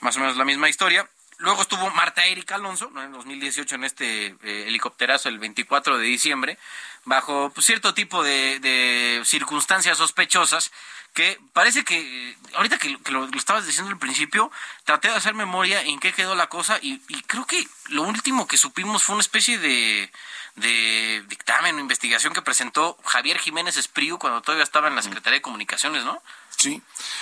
[0.00, 1.08] más o menos la misma historia.
[1.42, 3.02] Luego estuvo Marta Erika Alonso, ¿no?
[3.02, 6.58] en 2018, en este eh, helicópterazo el 24 de diciembre,
[7.04, 10.70] bajo pues, cierto tipo de, de circunstancias sospechosas,
[11.14, 14.50] que parece que, eh, ahorita que, lo- que lo, lo estabas diciendo al principio,
[14.84, 18.46] traté de hacer memoria en qué quedó la cosa y, y creo que lo último
[18.46, 20.10] que supimos fue una especie de,
[20.54, 25.38] de dictamen o investigación que presentó Javier Jiménez Espriu cuando todavía estaba en la Secretaría
[25.38, 26.22] de Comunicaciones, ¿no?
[26.56, 26.80] Sí,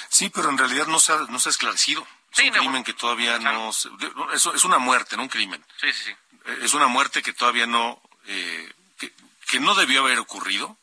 [0.09, 2.07] sí, pero en realidad no se ha, no se ha esclarecido.
[2.33, 3.73] Es Sí, un no, crimen que todavía no...
[3.73, 5.65] se- no, Es, es una muerte, no un crimen.
[5.81, 6.11] Sí, sí, sí.
[6.47, 8.01] Eh, Es una muerte que todavía no...
[8.27, 9.13] eh, que,
[9.49, 10.77] que no debió haber ocurrido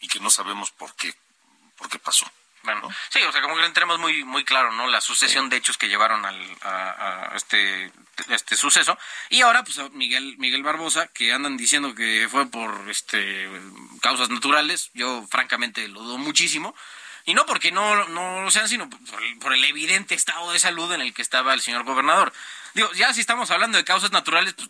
[0.00, 1.14] y que no sabemos por qué,
[1.76, 2.30] por qué pasó.
[2.62, 4.88] Bueno, sí, o sea, como que lo tenemos muy muy claro, ¿no?
[4.88, 7.92] La sucesión de hechos que llevaron al, a, a este,
[8.28, 8.98] este suceso.
[9.30, 13.48] Y ahora, pues, Miguel, Miguel Barbosa, que andan diciendo que fue por este
[14.02, 14.90] causas naturales.
[14.94, 16.74] Yo, francamente, lo dudo muchísimo.
[17.26, 20.58] Y no porque no, no lo sean, sino por el, por el evidente estado de
[20.58, 22.32] salud en el que estaba el señor gobernador.
[22.74, 24.68] Digo, ya si estamos hablando de causas naturales, pues,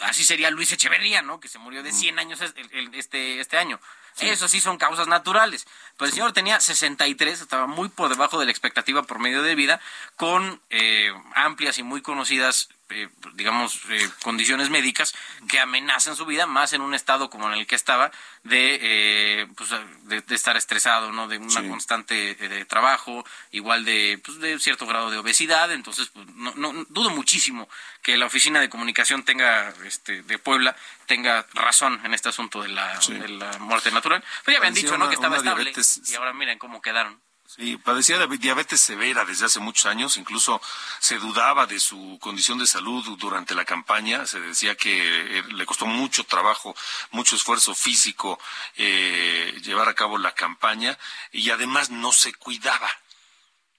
[0.00, 1.38] así sería Luis Echeverría, ¿no?
[1.38, 3.80] Que se murió de 100 años es- el- el- este, este año.
[4.18, 5.66] Eso sí son causas naturales.
[5.96, 9.54] Pero el señor tenía 63, estaba muy por debajo de la expectativa por medio de
[9.54, 9.80] vida,
[10.16, 15.14] con eh, amplias y muy conocidas, eh, digamos, eh, condiciones médicas
[15.48, 18.10] que amenazan su vida, más en un estado como en el que estaba,
[18.42, 19.70] de, eh, pues,
[20.04, 21.26] de, de estar estresado, ¿no?
[21.28, 25.72] De una constante eh, de trabajo, igual de, pues, de cierto grado de obesidad.
[25.72, 27.68] Entonces, pues, no, no, dudo muchísimo
[28.02, 30.76] que la oficina de comunicación tenga, este, de Puebla,
[31.06, 34.22] tenga razón en este asunto de la, de la muerte natural.
[34.44, 35.08] Pues ya habían dicho, ¿no?
[35.08, 35.70] Que estaba estable.
[35.72, 37.20] diabetes- Y ahora miren cómo quedaron.
[37.54, 40.60] Sí, padecía de diabetes severa desde hace muchos años, incluso
[41.00, 45.66] se dudaba de su condición de salud durante la campaña, se decía que eh, le
[45.66, 46.74] costó mucho trabajo,
[47.10, 48.40] mucho esfuerzo físico
[48.76, 50.98] eh, llevar a cabo la campaña
[51.30, 52.88] y además no se cuidaba.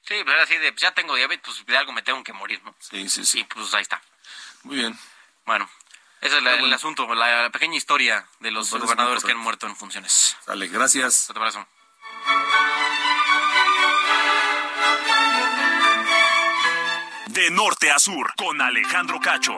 [0.05, 2.61] Sí, pero era así de, ya tengo diabetes, pues de algo me tengo que morir,
[2.63, 2.76] ¿no?
[2.80, 3.39] Sí, sí, sí.
[3.39, 4.01] Y pues ahí está.
[4.63, 4.99] Muy bien.
[5.45, 5.67] Bueno,
[6.21, 9.65] ese es la- el asunto, la, la pequeña historia de los gobernadores que han muerto
[9.65, 10.38] en funciones.
[10.45, 11.30] Dale, gracias.
[11.32, 11.67] Un abrazo.
[17.43, 19.57] De norte a sur, con Alejandro Cacho.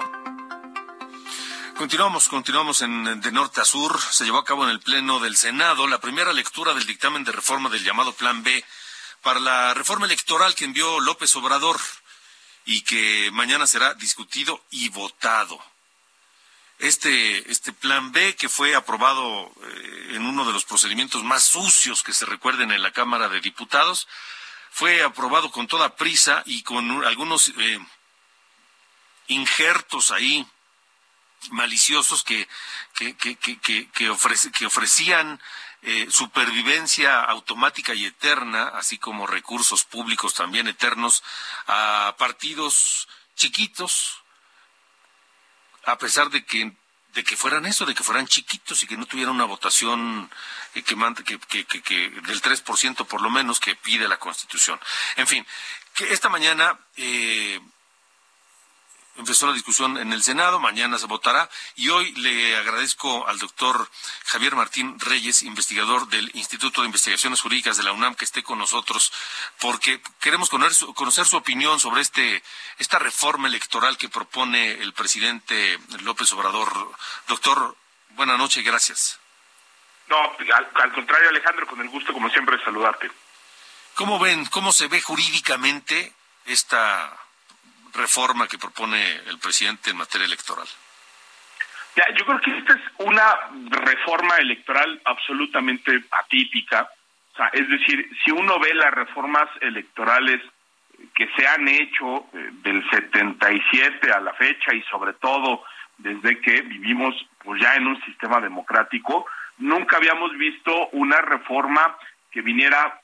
[1.78, 4.02] Continuamos, continuamos en de norte a sur.
[4.02, 7.32] Se llevó a cabo en el Pleno del Senado la primera lectura del dictamen de
[7.32, 8.66] reforma del llamado Plan B
[9.22, 11.80] para la reforma electoral que envió López Obrador
[12.66, 15.64] y que mañana será discutido y votado.
[16.80, 22.02] Este, este Plan B que fue aprobado eh, en uno de los procedimientos más sucios
[22.02, 24.08] que se recuerden en la Cámara de Diputados,
[24.78, 27.80] fue aprobado con toda prisa y con un- algunos eh,
[29.28, 30.46] injertos ahí
[31.52, 32.46] maliciosos que,
[32.94, 33.58] que, que,
[33.90, 34.10] que
[34.66, 35.40] ofrecían
[35.82, 41.24] eh, supervivencia automática y eterna, así como recursos públicos también eternos,
[41.68, 43.08] a partidos
[43.38, 44.24] chiquitos,
[45.86, 46.76] a pesar de que
[47.16, 50.30] de que fueran eso, de que fueran chiquitos y que no tuvieran una votación
[50.76, 54.80] eh, que, que, que, que del 3% por lo menos que pide la Constitución.
[55.16, 55.48] En fin,
[55.94, 57.60] que esta mañana eh,
[59.18, 63.90] empezó la discusión en el Senado, mañana se votará y hoy le agradezco al doctor
[64.26, 68.60] Javier Martín Reyes, investigador del Instituto de Investigaciones Jurídicas de la UNAM, que esté con
[68.60, 69.12] nosotros
[69.60, 72.44] porque queremos conocer su, opinión sobre este
[72.78, 76.92] esta reforma electoral que propone el presidente López Obrador.
[77.28, 77.76] Doctor,
[78.10, 79.20] buenas noches y gracias.
[80.08, 83.12] No, al, al contrario, Alejandro, con el gusto, como siempre, de saludarte.
[83.96, 86.14] ¿Cómo ven, cómo se ve jurídicamente
[86.46, 87.25] esta
[87.96, 90.68] reforma que propone el presidente en materia electoral?
[91.96, 93.36] Ya, yo creo que esta es una
[93.70, 96.90] reforma electoral absolutamente atípica.
[97.34, 100.42] O sea, es decir, si uno ve las reformas electorales
[101.14, 105.64] que se han hecho eh, del 77 a la fecha y sobre todo
[105.98, 109.26] desde que vivimos pues ya en un sistema democrático,
[109.58, 111.98] nunca habíamos visto una reforma
[112.32, 113.00] que viniera,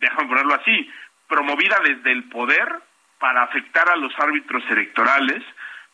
[0.00, 0.90] déjame ponerlo así,
[1.28, 2.80] promovida desde el poder
[3.18, 5.42] para afectar a los árbitros electorales,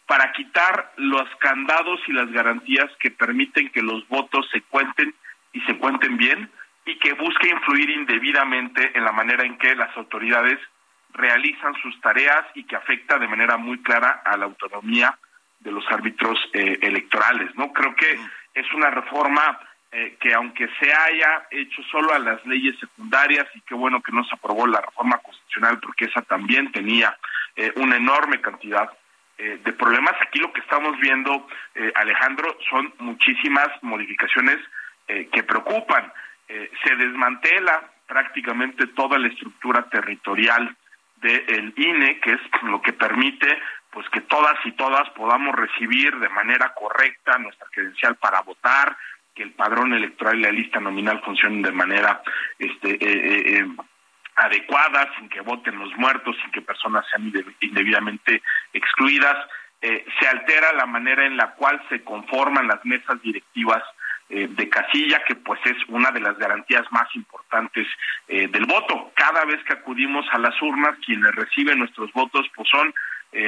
[0.07, 5.15] para quitar los candados y las garantías que permiten que los votos se cuenten
[5.53, 6.51] y se cuenten bien
[6.85, 10.59] y que busque influir indebidamente en la manera en que las autoridades
[11.15, 15.17] realizan sus tareas y que afecta de manera muy clara a la autonomía
[15.61, 17.55] de los árbitros eh, electorales.
[17.55, 18.19] No creo que
[18.55, 19.59] es una reforma
[19.93, 24.13] eh, que aunque se haya hecho solo a las leyes secundarias y qué bueno que
[24.13, 27.17] no se aprobó la reforma constitucional porque esa también tenía
[27.57, 28.91] eh, una enorme cantidad
[29.39, 30.15] de problemas.
[30.21, 31.49] Aquí lo que estamos viendo,
[31.97, 34.59] Alejandro, son muchísimas modificaciones
[35.09, 36.13] que preocupan.
[36.47, 40.77] se desmantela prácticamente toda la estructura territorial
[41.17, 43.59] del INE, que es lo que permite
[43.93, 48.97] pues que todas y todas podamos recibir de manera correcta nuestra credencial para votar,
[49.43, 52.23] el padrón electoral y la lista nominal funcionen de manera
[52.59, 53.67] este eh, eh, eh,
[54.37, 57.31] adecuada, sin que voten los muertos, sin que personas sean
[57.61, 59.37] indebidamente excluidas.
[59.81, 63.83] se altera la manera en la cual se conforman las mesas directivas
[64.29, 67.87] de casilla, que pues es una de las garantías más importantes
[68.29, 69.13] del voto.
[69.15, 72.95] Cada vez que acudimos a las urnas, quienes reciben nuestros votos pues son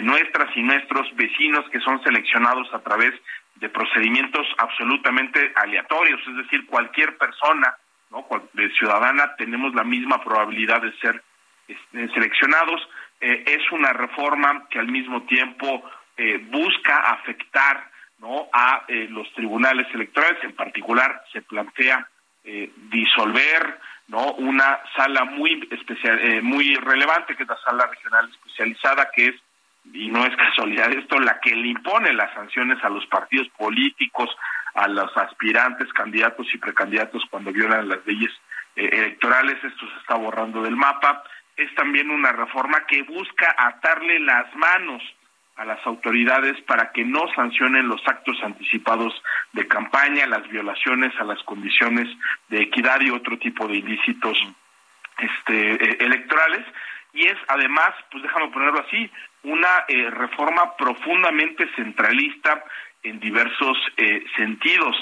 [0.03, 3.15] nuestras y nuestros vecinos que son seleccionados a través
[3.57, 7.77] de procedimientos absolutamente aleatorios, es decir, cualquier persona,
[8.11, 8.27] ¿no?
[8.53, 11.23] de ciudadana tenemos la misma probabilidad de ser
[11.69, 12.81] este, seleccionados.
[13.21, 15.83] Eh, es una reforma que al mismo tiempo
[16.17, 18.49] eh, busca afectar ¿no?
[18.53, 22.09] a los tribunales electorales, en particular se plantea
[22.91, 29.29] disolver no una sala muy especial muy relevante que es la sala regional especializada que
[29.29, 29.35] es
[29.93, 34.31] y no es casualidad esto, la que le impone las sanciones a los partidos políticos,
[34.75, 38.33] a los aspirantes, candidatos y precandidatos cuando violan las leyes
[38.77, 41.23] eh, electorales, esto se está borrando del mapa,
[41.57, 45.03] es también una reforma que busca atarle las manos
[45.57, 49.15] a las autoridades para que no sancionen los actos anticipados
[49.53, 52.09] de campaña, las violaciones a las condiciones
[52.49, 54.37] de equidad y otro tipo de ilícitos
[55.19, 56.67] este, eh, electorales.
[57.15, 59.09] Y es además, pues déjame ponerlo así,
[59.45, 62.65] una eh, reforma profundamente centralista
[63.05, 64.97] en diversos eh, sentidos.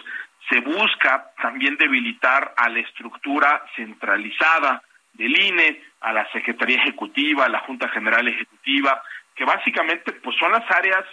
[0.51, 4.83] Se busca también debilitar a la estructura centralizada
[5.15, 9.03] del INE, a la Secretaría Ejecutiva, a la Junta General Ejecutiva,
[9.35, 11.05] que básicamente pues son las áreas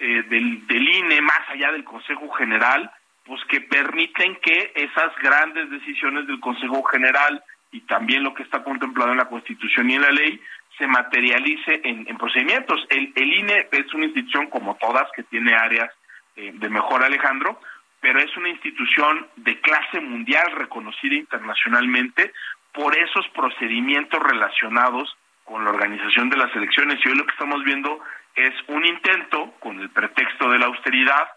[0.00, 2.90] eh, del, del INE más allá del Consejo General,
[3.24, 8.62] pues que permiten que esas grandes decisiones del Consejo General y también lo que está
[8.62, 10.40] contemplado en la Constitución y en la ley,
[10.78, 12.86] se materialice en, procedimientos.
[12.88, 15.90] El, INE es una institución como todas que tiene áreas
[16.36, 17.60] eh, de mejor, Alejandro,
[18.00, 22.32] pero es una institución de clase mundial reconocida internacionalmente
[22.72, 27.00] por esos procedimientos relacionados con la organización de las elecciones.
[27.04, 27.98] Y hoy lo que estamos viendo
[28.36, 31.28] es un intento, con el pretexto de la austeridad,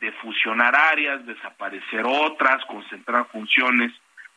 [0.00, 3.92] de fusionar áreas, desaparecer otras, concentrar funciones,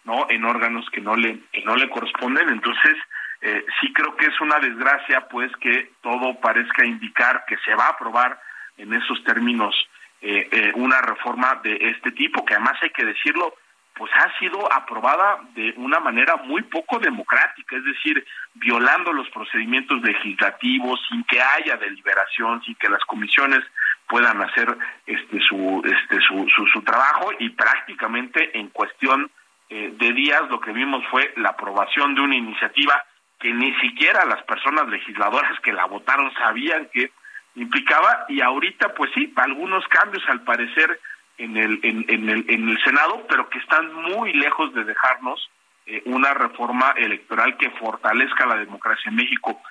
[0.06, 0.28] ¿no?
[0.30, 2.50] En órganos que no le que no le corresponden.
[2.50, 2.96] Entonces,
[3.42, 7.88] eh, sí creo que es una desgracia, pues, que todo parezca indicar que se va
[7.88, 8.40] a aprobar
[8.78, 9.76] en esos términos
[10.22, 13.54] eh, eh, una reforma de este tipo, que además hay que decirlo,
[13.96, 20.02] pues ha sido aprobada de una manera muy poco democrática, es decir, violando los procedimientos
[20.02, 23.60] legislativos, sin que haya deliberación, sin que las comisiones
[24.08, 24.76] puedan hacer
[25.06, 29.30] este su este su, su, su trabajo y prácticamente en cuestión
[29.70, 33.04] de días lo que vimos fue la aprobación de una iniciativa
[33.40, 37.12] que ni siquiera las personas legisladoras que la votaron sabían que
[37.56, 41.00] implicaba y ahorita pues sí, algunos cambios al parecer
[41.38, 45.50] en el, en, el, en el Senado, pero que están muy lejos de dejarnos
[45.86, 49.62] eh, una reforma electoral que fortalezca la democracia en México.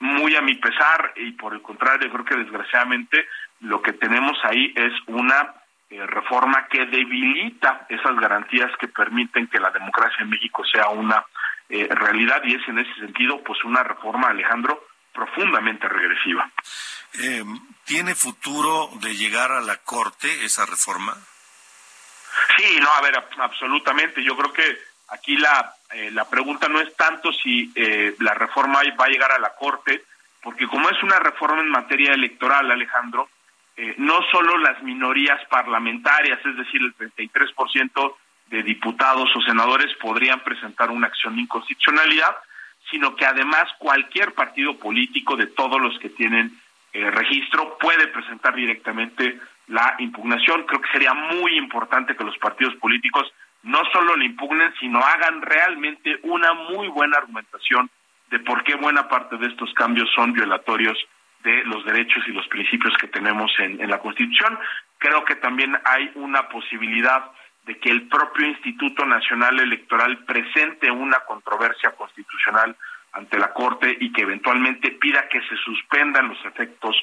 [0.00, 3.26] Muy a mi pesar y por el contrario, creo que desgraciadamente
[3.60, 5.54] lo que tenemos ahí es una
[5.92, 11.22] eh, reforma que debilita esas garantías que permiten que la democracia en México sea una
[11.68, 16.50] eh, realidad y es en ese sentido pues una reforma, Alejandro, profundamente regresiva.
[17.20, 17.44] Eh,
[17.84, 21.14] ¿Tiene futuro de llegar a la Corte esa reforma?
[22.56, 24.24] Sí, no, a ver, absolutamente.
[24.24, 24.78] Yo creo que
[25.08, 27.70] aquí la, eh, la pregunta no es tanto si
[28.18, 30.04] la reforma va a llegar a la Corte,
[30.42, 33.28] porque como es una reforma en materia electoral, Alejandro,
[33.76, 38.14] eh, no solo las minorías parlamentarias, es decir, el 33%
[38.48, 42.36] de diputados o senadores podrían presentar una acción de inconstitucionalidad,
[42.90, 46.52] sino que además cualquier partido político de todos los que tienen
[46.92, 50.64] eh, registro puede presentar directamente la impugnación.
[50.64, 55.40] Creo que sería muy importante que los partidos políticos no solo le impugnen, sino hagan
[55.40, 57.88] realmente una muy buena argumentación
[58.30, 60.98] de por qué buena parte de estos cambios son violatorios
[61.42, 64.58] de los derechos y los principios que tenemos en, la Constitución.
[64.98, 67.30] Creo que también hay una posibilidad
[67.64, 72.76] de que el propio Instituto Nacional Electoral presente una controversia constitucional
[73.12, 76.96] ante la Corte y que eventualmente pida que se suspendan los efectos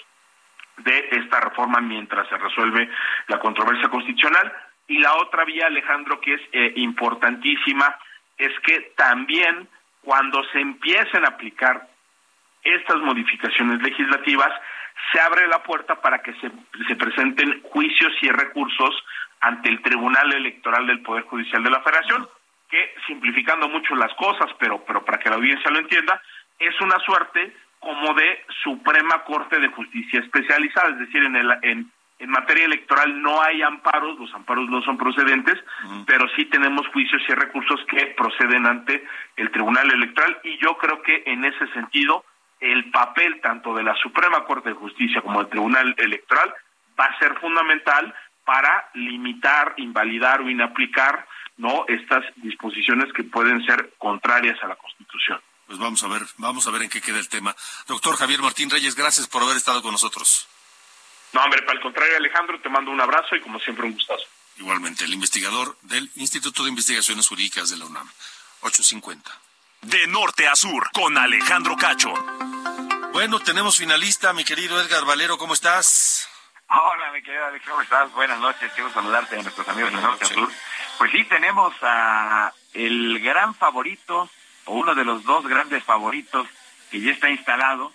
[0.78, 2.90] de esta reforma mientras se resuelve
[3.28, 4.52] la controversia constitucional.
[4.88, 7.96] Y la otra vía, Alejandro, que es eh, importantísima,
[8.38, 9.68] es que también
[10.02, 11.88] cuando se empiecen a aplicar
[12.64, 14.52] estas modificaciones legislativas,
[15.12, 16.52] se abre la puerta para que se,
[16.88, 18.94] se presenten juicios y recursos
[19.42, 22.28] ante el Tribunal Electoral del Poder Judicial de la Federación,
[22.70, 26.22] que simplificando mucho las cosas, pero, pero para que la audiencia lo entienda,
[26.60, 31.92] es una suerte como de Suprema Corte de Justicia especializada, es decir, en, el, en,
[32.20, 35.58] en materia electoral no hay amparos, los amparos no son procedentes,
[36.06, 39.06] pero sí tenemos juicios y recursos que proceden ante
[39.38, 42.26] el Tribunal Electoral y yo creo que en ese sentido
[42.60, 46.54] el papel tanto de la Suprema Corte de Justicia como del Tribunal Electoral
[47.00, 48.14] va a ser fundamental
[48.46, 55.40] para limitar, invalidar o inaplicar no estas disposiciones que pueden ser contrarias a la Constitución.
[55.68, 57.56] Pues vamos a ver, vamos a ver en qué queda el tema.
[57.88, 60.48] Doctor Javier Martín Reyes, gracias por haber estado con nosotros.
[61.34, 64.26] No, hombre, para el contrario, Alejandro, te mando un abrazo y como siempre un gustazo.
[64.58, 68.10] Igualmente, el investigador del Instituto de Investigaciones Jurídicas de la UNAM,
[68.62, 69.32] 850.
[69.82, 72.14] De norte a sur, con Alejandro Cacho.
[73.14, 76.30] Bueno, tenemos finalista, mi querido Edgar Valero, ¿cómo estás?
[76.68, 78.12] Hola, mi querido Alex, ¿cómo estás?
[78.12, 80.50] Buenas noches, quiero saludarte a nuestros amigos de Norte a Sur.
[80.98, 84.30] Pues sí, tenemos a el gran favorito,
[84.66, 86.48] o uno de los dos grandes favoritos,
[86.92, 87.94] que ya está instalado,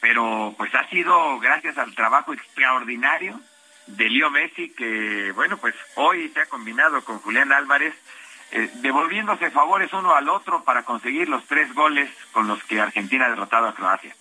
[0.00, 3.40] pero pues ha sido gracias al trabajo extraordinario
[3.88, 7.94] de Leo Messi, que bueno, pues hoy se ha combinado con Julián Álvarez,
[8.52, 13.26] eh, devolviéndose favores uno al otro para conseguir los tres goles con los que Argentina
[13.26, 14.14] ha derrotado a Croacia.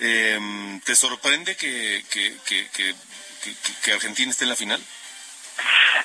[0.00, 2.34] Eh, ¿Te sorprende que, que,
[3.82, 4.82] que, Argentina esté en la final?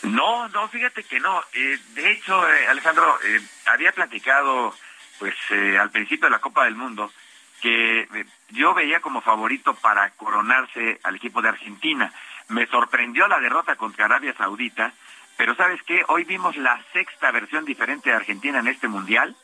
[0.03, 1.41] No, no, fíjate que no.
[1.53, 4.75] Eh, de hecho, eh, Alejandro, eh, había platicado,
[5.17, 7.11] pues, eh, al principio de la Copa del Mundo,
[7.61, 8.07] que
[8.49, 12.13] yo veía como favorito para coronarse al equipo de Argentina.
[12.47, 14.93] Me sorprendió la derrota contra Arabia Saudita,
[15.39, 16.03] pero ¿sabes qué?
[16.09, 19.37] Hoy vimos la sexta versión diferente de Argentina en este Mundial.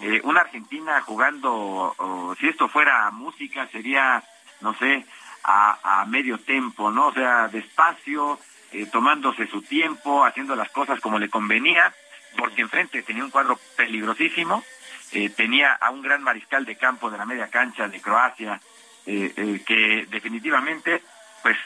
[0.00, 4.22] Eh, una Argentina jugando, o, si esto fuera música, sería,
[4.60, 5.04] no sé,
[5.42, 7.08] a, a medio tempo, ¿no?
[7.08, 8.38] O sea, despacio,
[8.70, 11.92] eh, tomándose su tiempo, haciendo las cosas como le convenía,
[12.38, 14.62] porque enfrente tenía un cuadro peligrosísimo,
[15.10, 18.60] eh, tenía a un gran mariscal de campo de la media cancha de Croacia,
[19.04, 21.02] que definitivamente
[21.42, 21.56] pues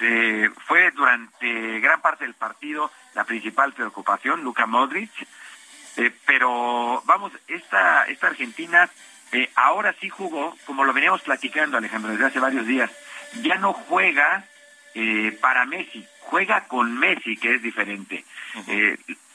[0.67, 5.11] fue durante gran parte del partido la principal preocupación, Luka Modric,
[5.97, 8.91] eh, pero vamos, esta, esta Argentina
[9.33, 12.91] eh, ahora sí jugó, como lo veníamos platicando Alejandro desde hace varios días,
[13.43, 14.45] ya no juega
[14.95, 18.25] eh, para Messi, juega con Messi, que es diferente.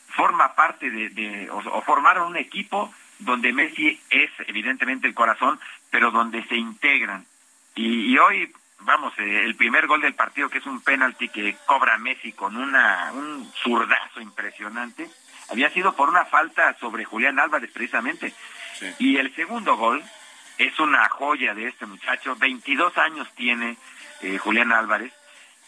[0.10, 5.60] Forma parte de, de o, o formaron un equipo donde Messi es evidentemente el corazón,
[5.90, 7.26] pero donde se integran.
[7.76, 8.52] Y, y hoy,
[8.82, 12.58] vamos, eh, el primer gol del partido, que es un penalti que cobra Messi con
[12.58, 15.10] una, un zurdazo impresionante,
[15.50, 18.34] había sido por una falta sobre Julián Álvarez precisamente.
[18.98, 20.04] Y el segundo gol
[20.58, 23.78] es una joya de este muchacho, 22 años tiene
[24.22, 25.14] eh, Julián Álvarez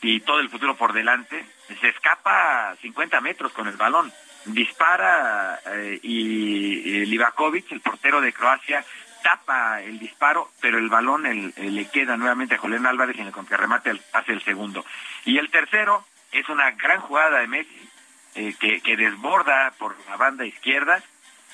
[0.02, 1.46] y todo el futuro por delante,
[1.80, 4.12] se escapa 50 metros con el balón,
[4.46, 8.84] dispara eh, y, y Livakovic, el portero de Croacia,
[9.22, 13.22] tapa el disparo, pero el balón el, el le queda nuevamente a Julián Álvarez y
[13.22, 14.86] en el contrarremate hace el segundo.
[15.26, 17.90] Y el tercero es una gran jugada de Messi
[18.36, 21.04] eh, que, que desborda por la banda izquierda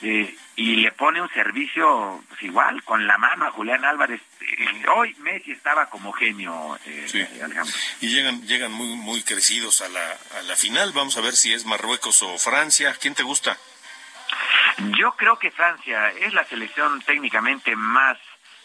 [0.01, 4.21] eh, y le pone un servicio pues, igual, con la mano a Julián Álvarez.
[4.41, 7.73] Eh, hoy Messi estaba como genio, eh, eh, Alejandro.
[8.01, 10.91] Y llegan, llegan muy, muy crecidos a la, a la final.
[10.93, 12.95] Vamos a ver si es Marruecos o Francia.
[13.01, 13.57] ¿Quién te gusta?
[14.97, 18.17] Yo creo que Francia es la selección técnicamente más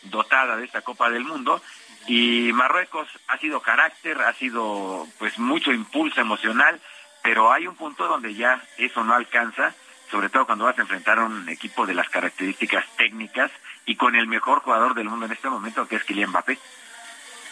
[0.02, 1.62] dotada de esta Copa del Mundo
[2.06, 6.80] y Marruecos ha sido carácter, ha sido pues mucho impulso emocional,
[7.22, 9.74] pero hay un punto donde ya eso no alcanza,
[10.10, 13.50] sobre todo cuando vas a enfrentar a un equipo de las características técnicas
[13.86, 16.58] y con el mejor jugador del mundo en este momento que es Kylian Mbappé.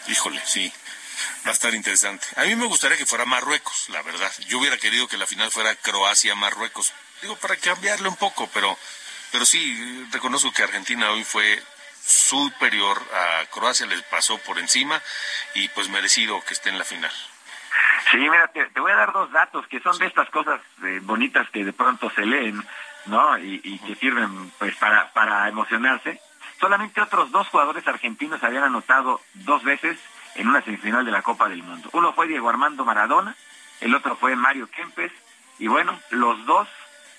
[0.07, 0.71] Híjole, sí.
[1.45, 2.27] Va a estar interesante.
[2.35, 4.31] A mí me gustaría que fuera Marruecos, la verdad.
[4.47, 6.93] Yo hubiera querido que la final fuera Croacia-Marruecos.
[7.21, 8.75] Digo, para cambiarle un poco, pero,
[9.31, 11.61] pero sí, reconozco que Argentina hoy fue
[12.03, 15.01] superior a Croacia, les pasó por encima
[15.53, 17.11] y pues merecido que esté en la final.
[18.11, 21.49] Sí, mira, te, voy a dar dos datos que son de estas cosas eh, bonitas
[21.51, 22.61] que de pronto se leen,
[23.05, 23.37] ¿no?
[23.37, 26.19] Y, que sirven pues para, para emocionarse.
[26.59, 29.97] Solamente otros dos jugadores argentinos habían anotado dos veces
[30.35, 31.89] en una semifinal de la Copa del Mundo.
[31.93, 33.35] Uno fue Diego Armando Maradona,
[33.79, 35.11] el otro fue Mario Kempes,
[35.59, 36.67] y bueno, los dos,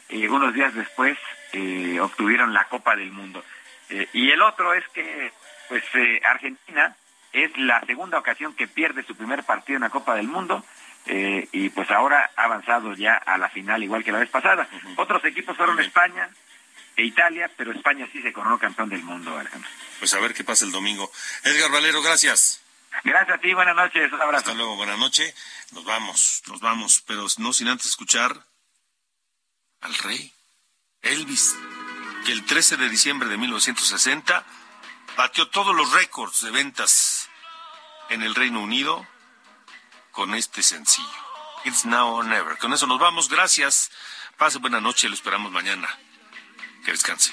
[0.09, 1.19] eh, unos días después,
[1.53, 3.45] eh, obtuvieron la Copa del Mundo.
[3.89, 5.33] Eh, y el otro es que,
[5.69, 5.85] pues,
[6.25, 6.97] Argentina
[7.33, 10.65] es la segunda ocasión que pierde su primer partido en la Copa del Mundo.
[11.05, 14.69] y pues ahora ha avanzado ya a la final igual que la vez pasada.
[14.97, 16.31] Otros equipos fueron España
[16.97, 19.69] e Italia, pero España sí se coronó campeón del mundo, Alejandro.
[19.99, 21.11] Pues a ver qué pasa el domingo.
[21.43, 22.63] Edgar Valero, gracias.
[23.03, 24.45] Gracias a ti, buenas noches, un abrazo.
[24.45, 25.35] Hasta luego, buenas noches.
[25.73, 28.45] Nos vamos, nos vamos, pero no sin antes escuchar
[29.83, 30.33] al rey,
[31.03, 31.55] Elvis,
[32.25, 34.45] que el 13 de diciembre de 1960
[35.17, 37.29] batió todos los récords de ventas
[38.09, 39.07] en el Reino Unido
[40.13, 41.09] con este sencillo.
[41.65, 42.57] It's now or never.
[42.59, 43.91] Con eso nos vamos, gracias.
[44.37, 45.89] Pase buena noche, lo esperamos mañana.
[46.85, 47.33] Que descanse.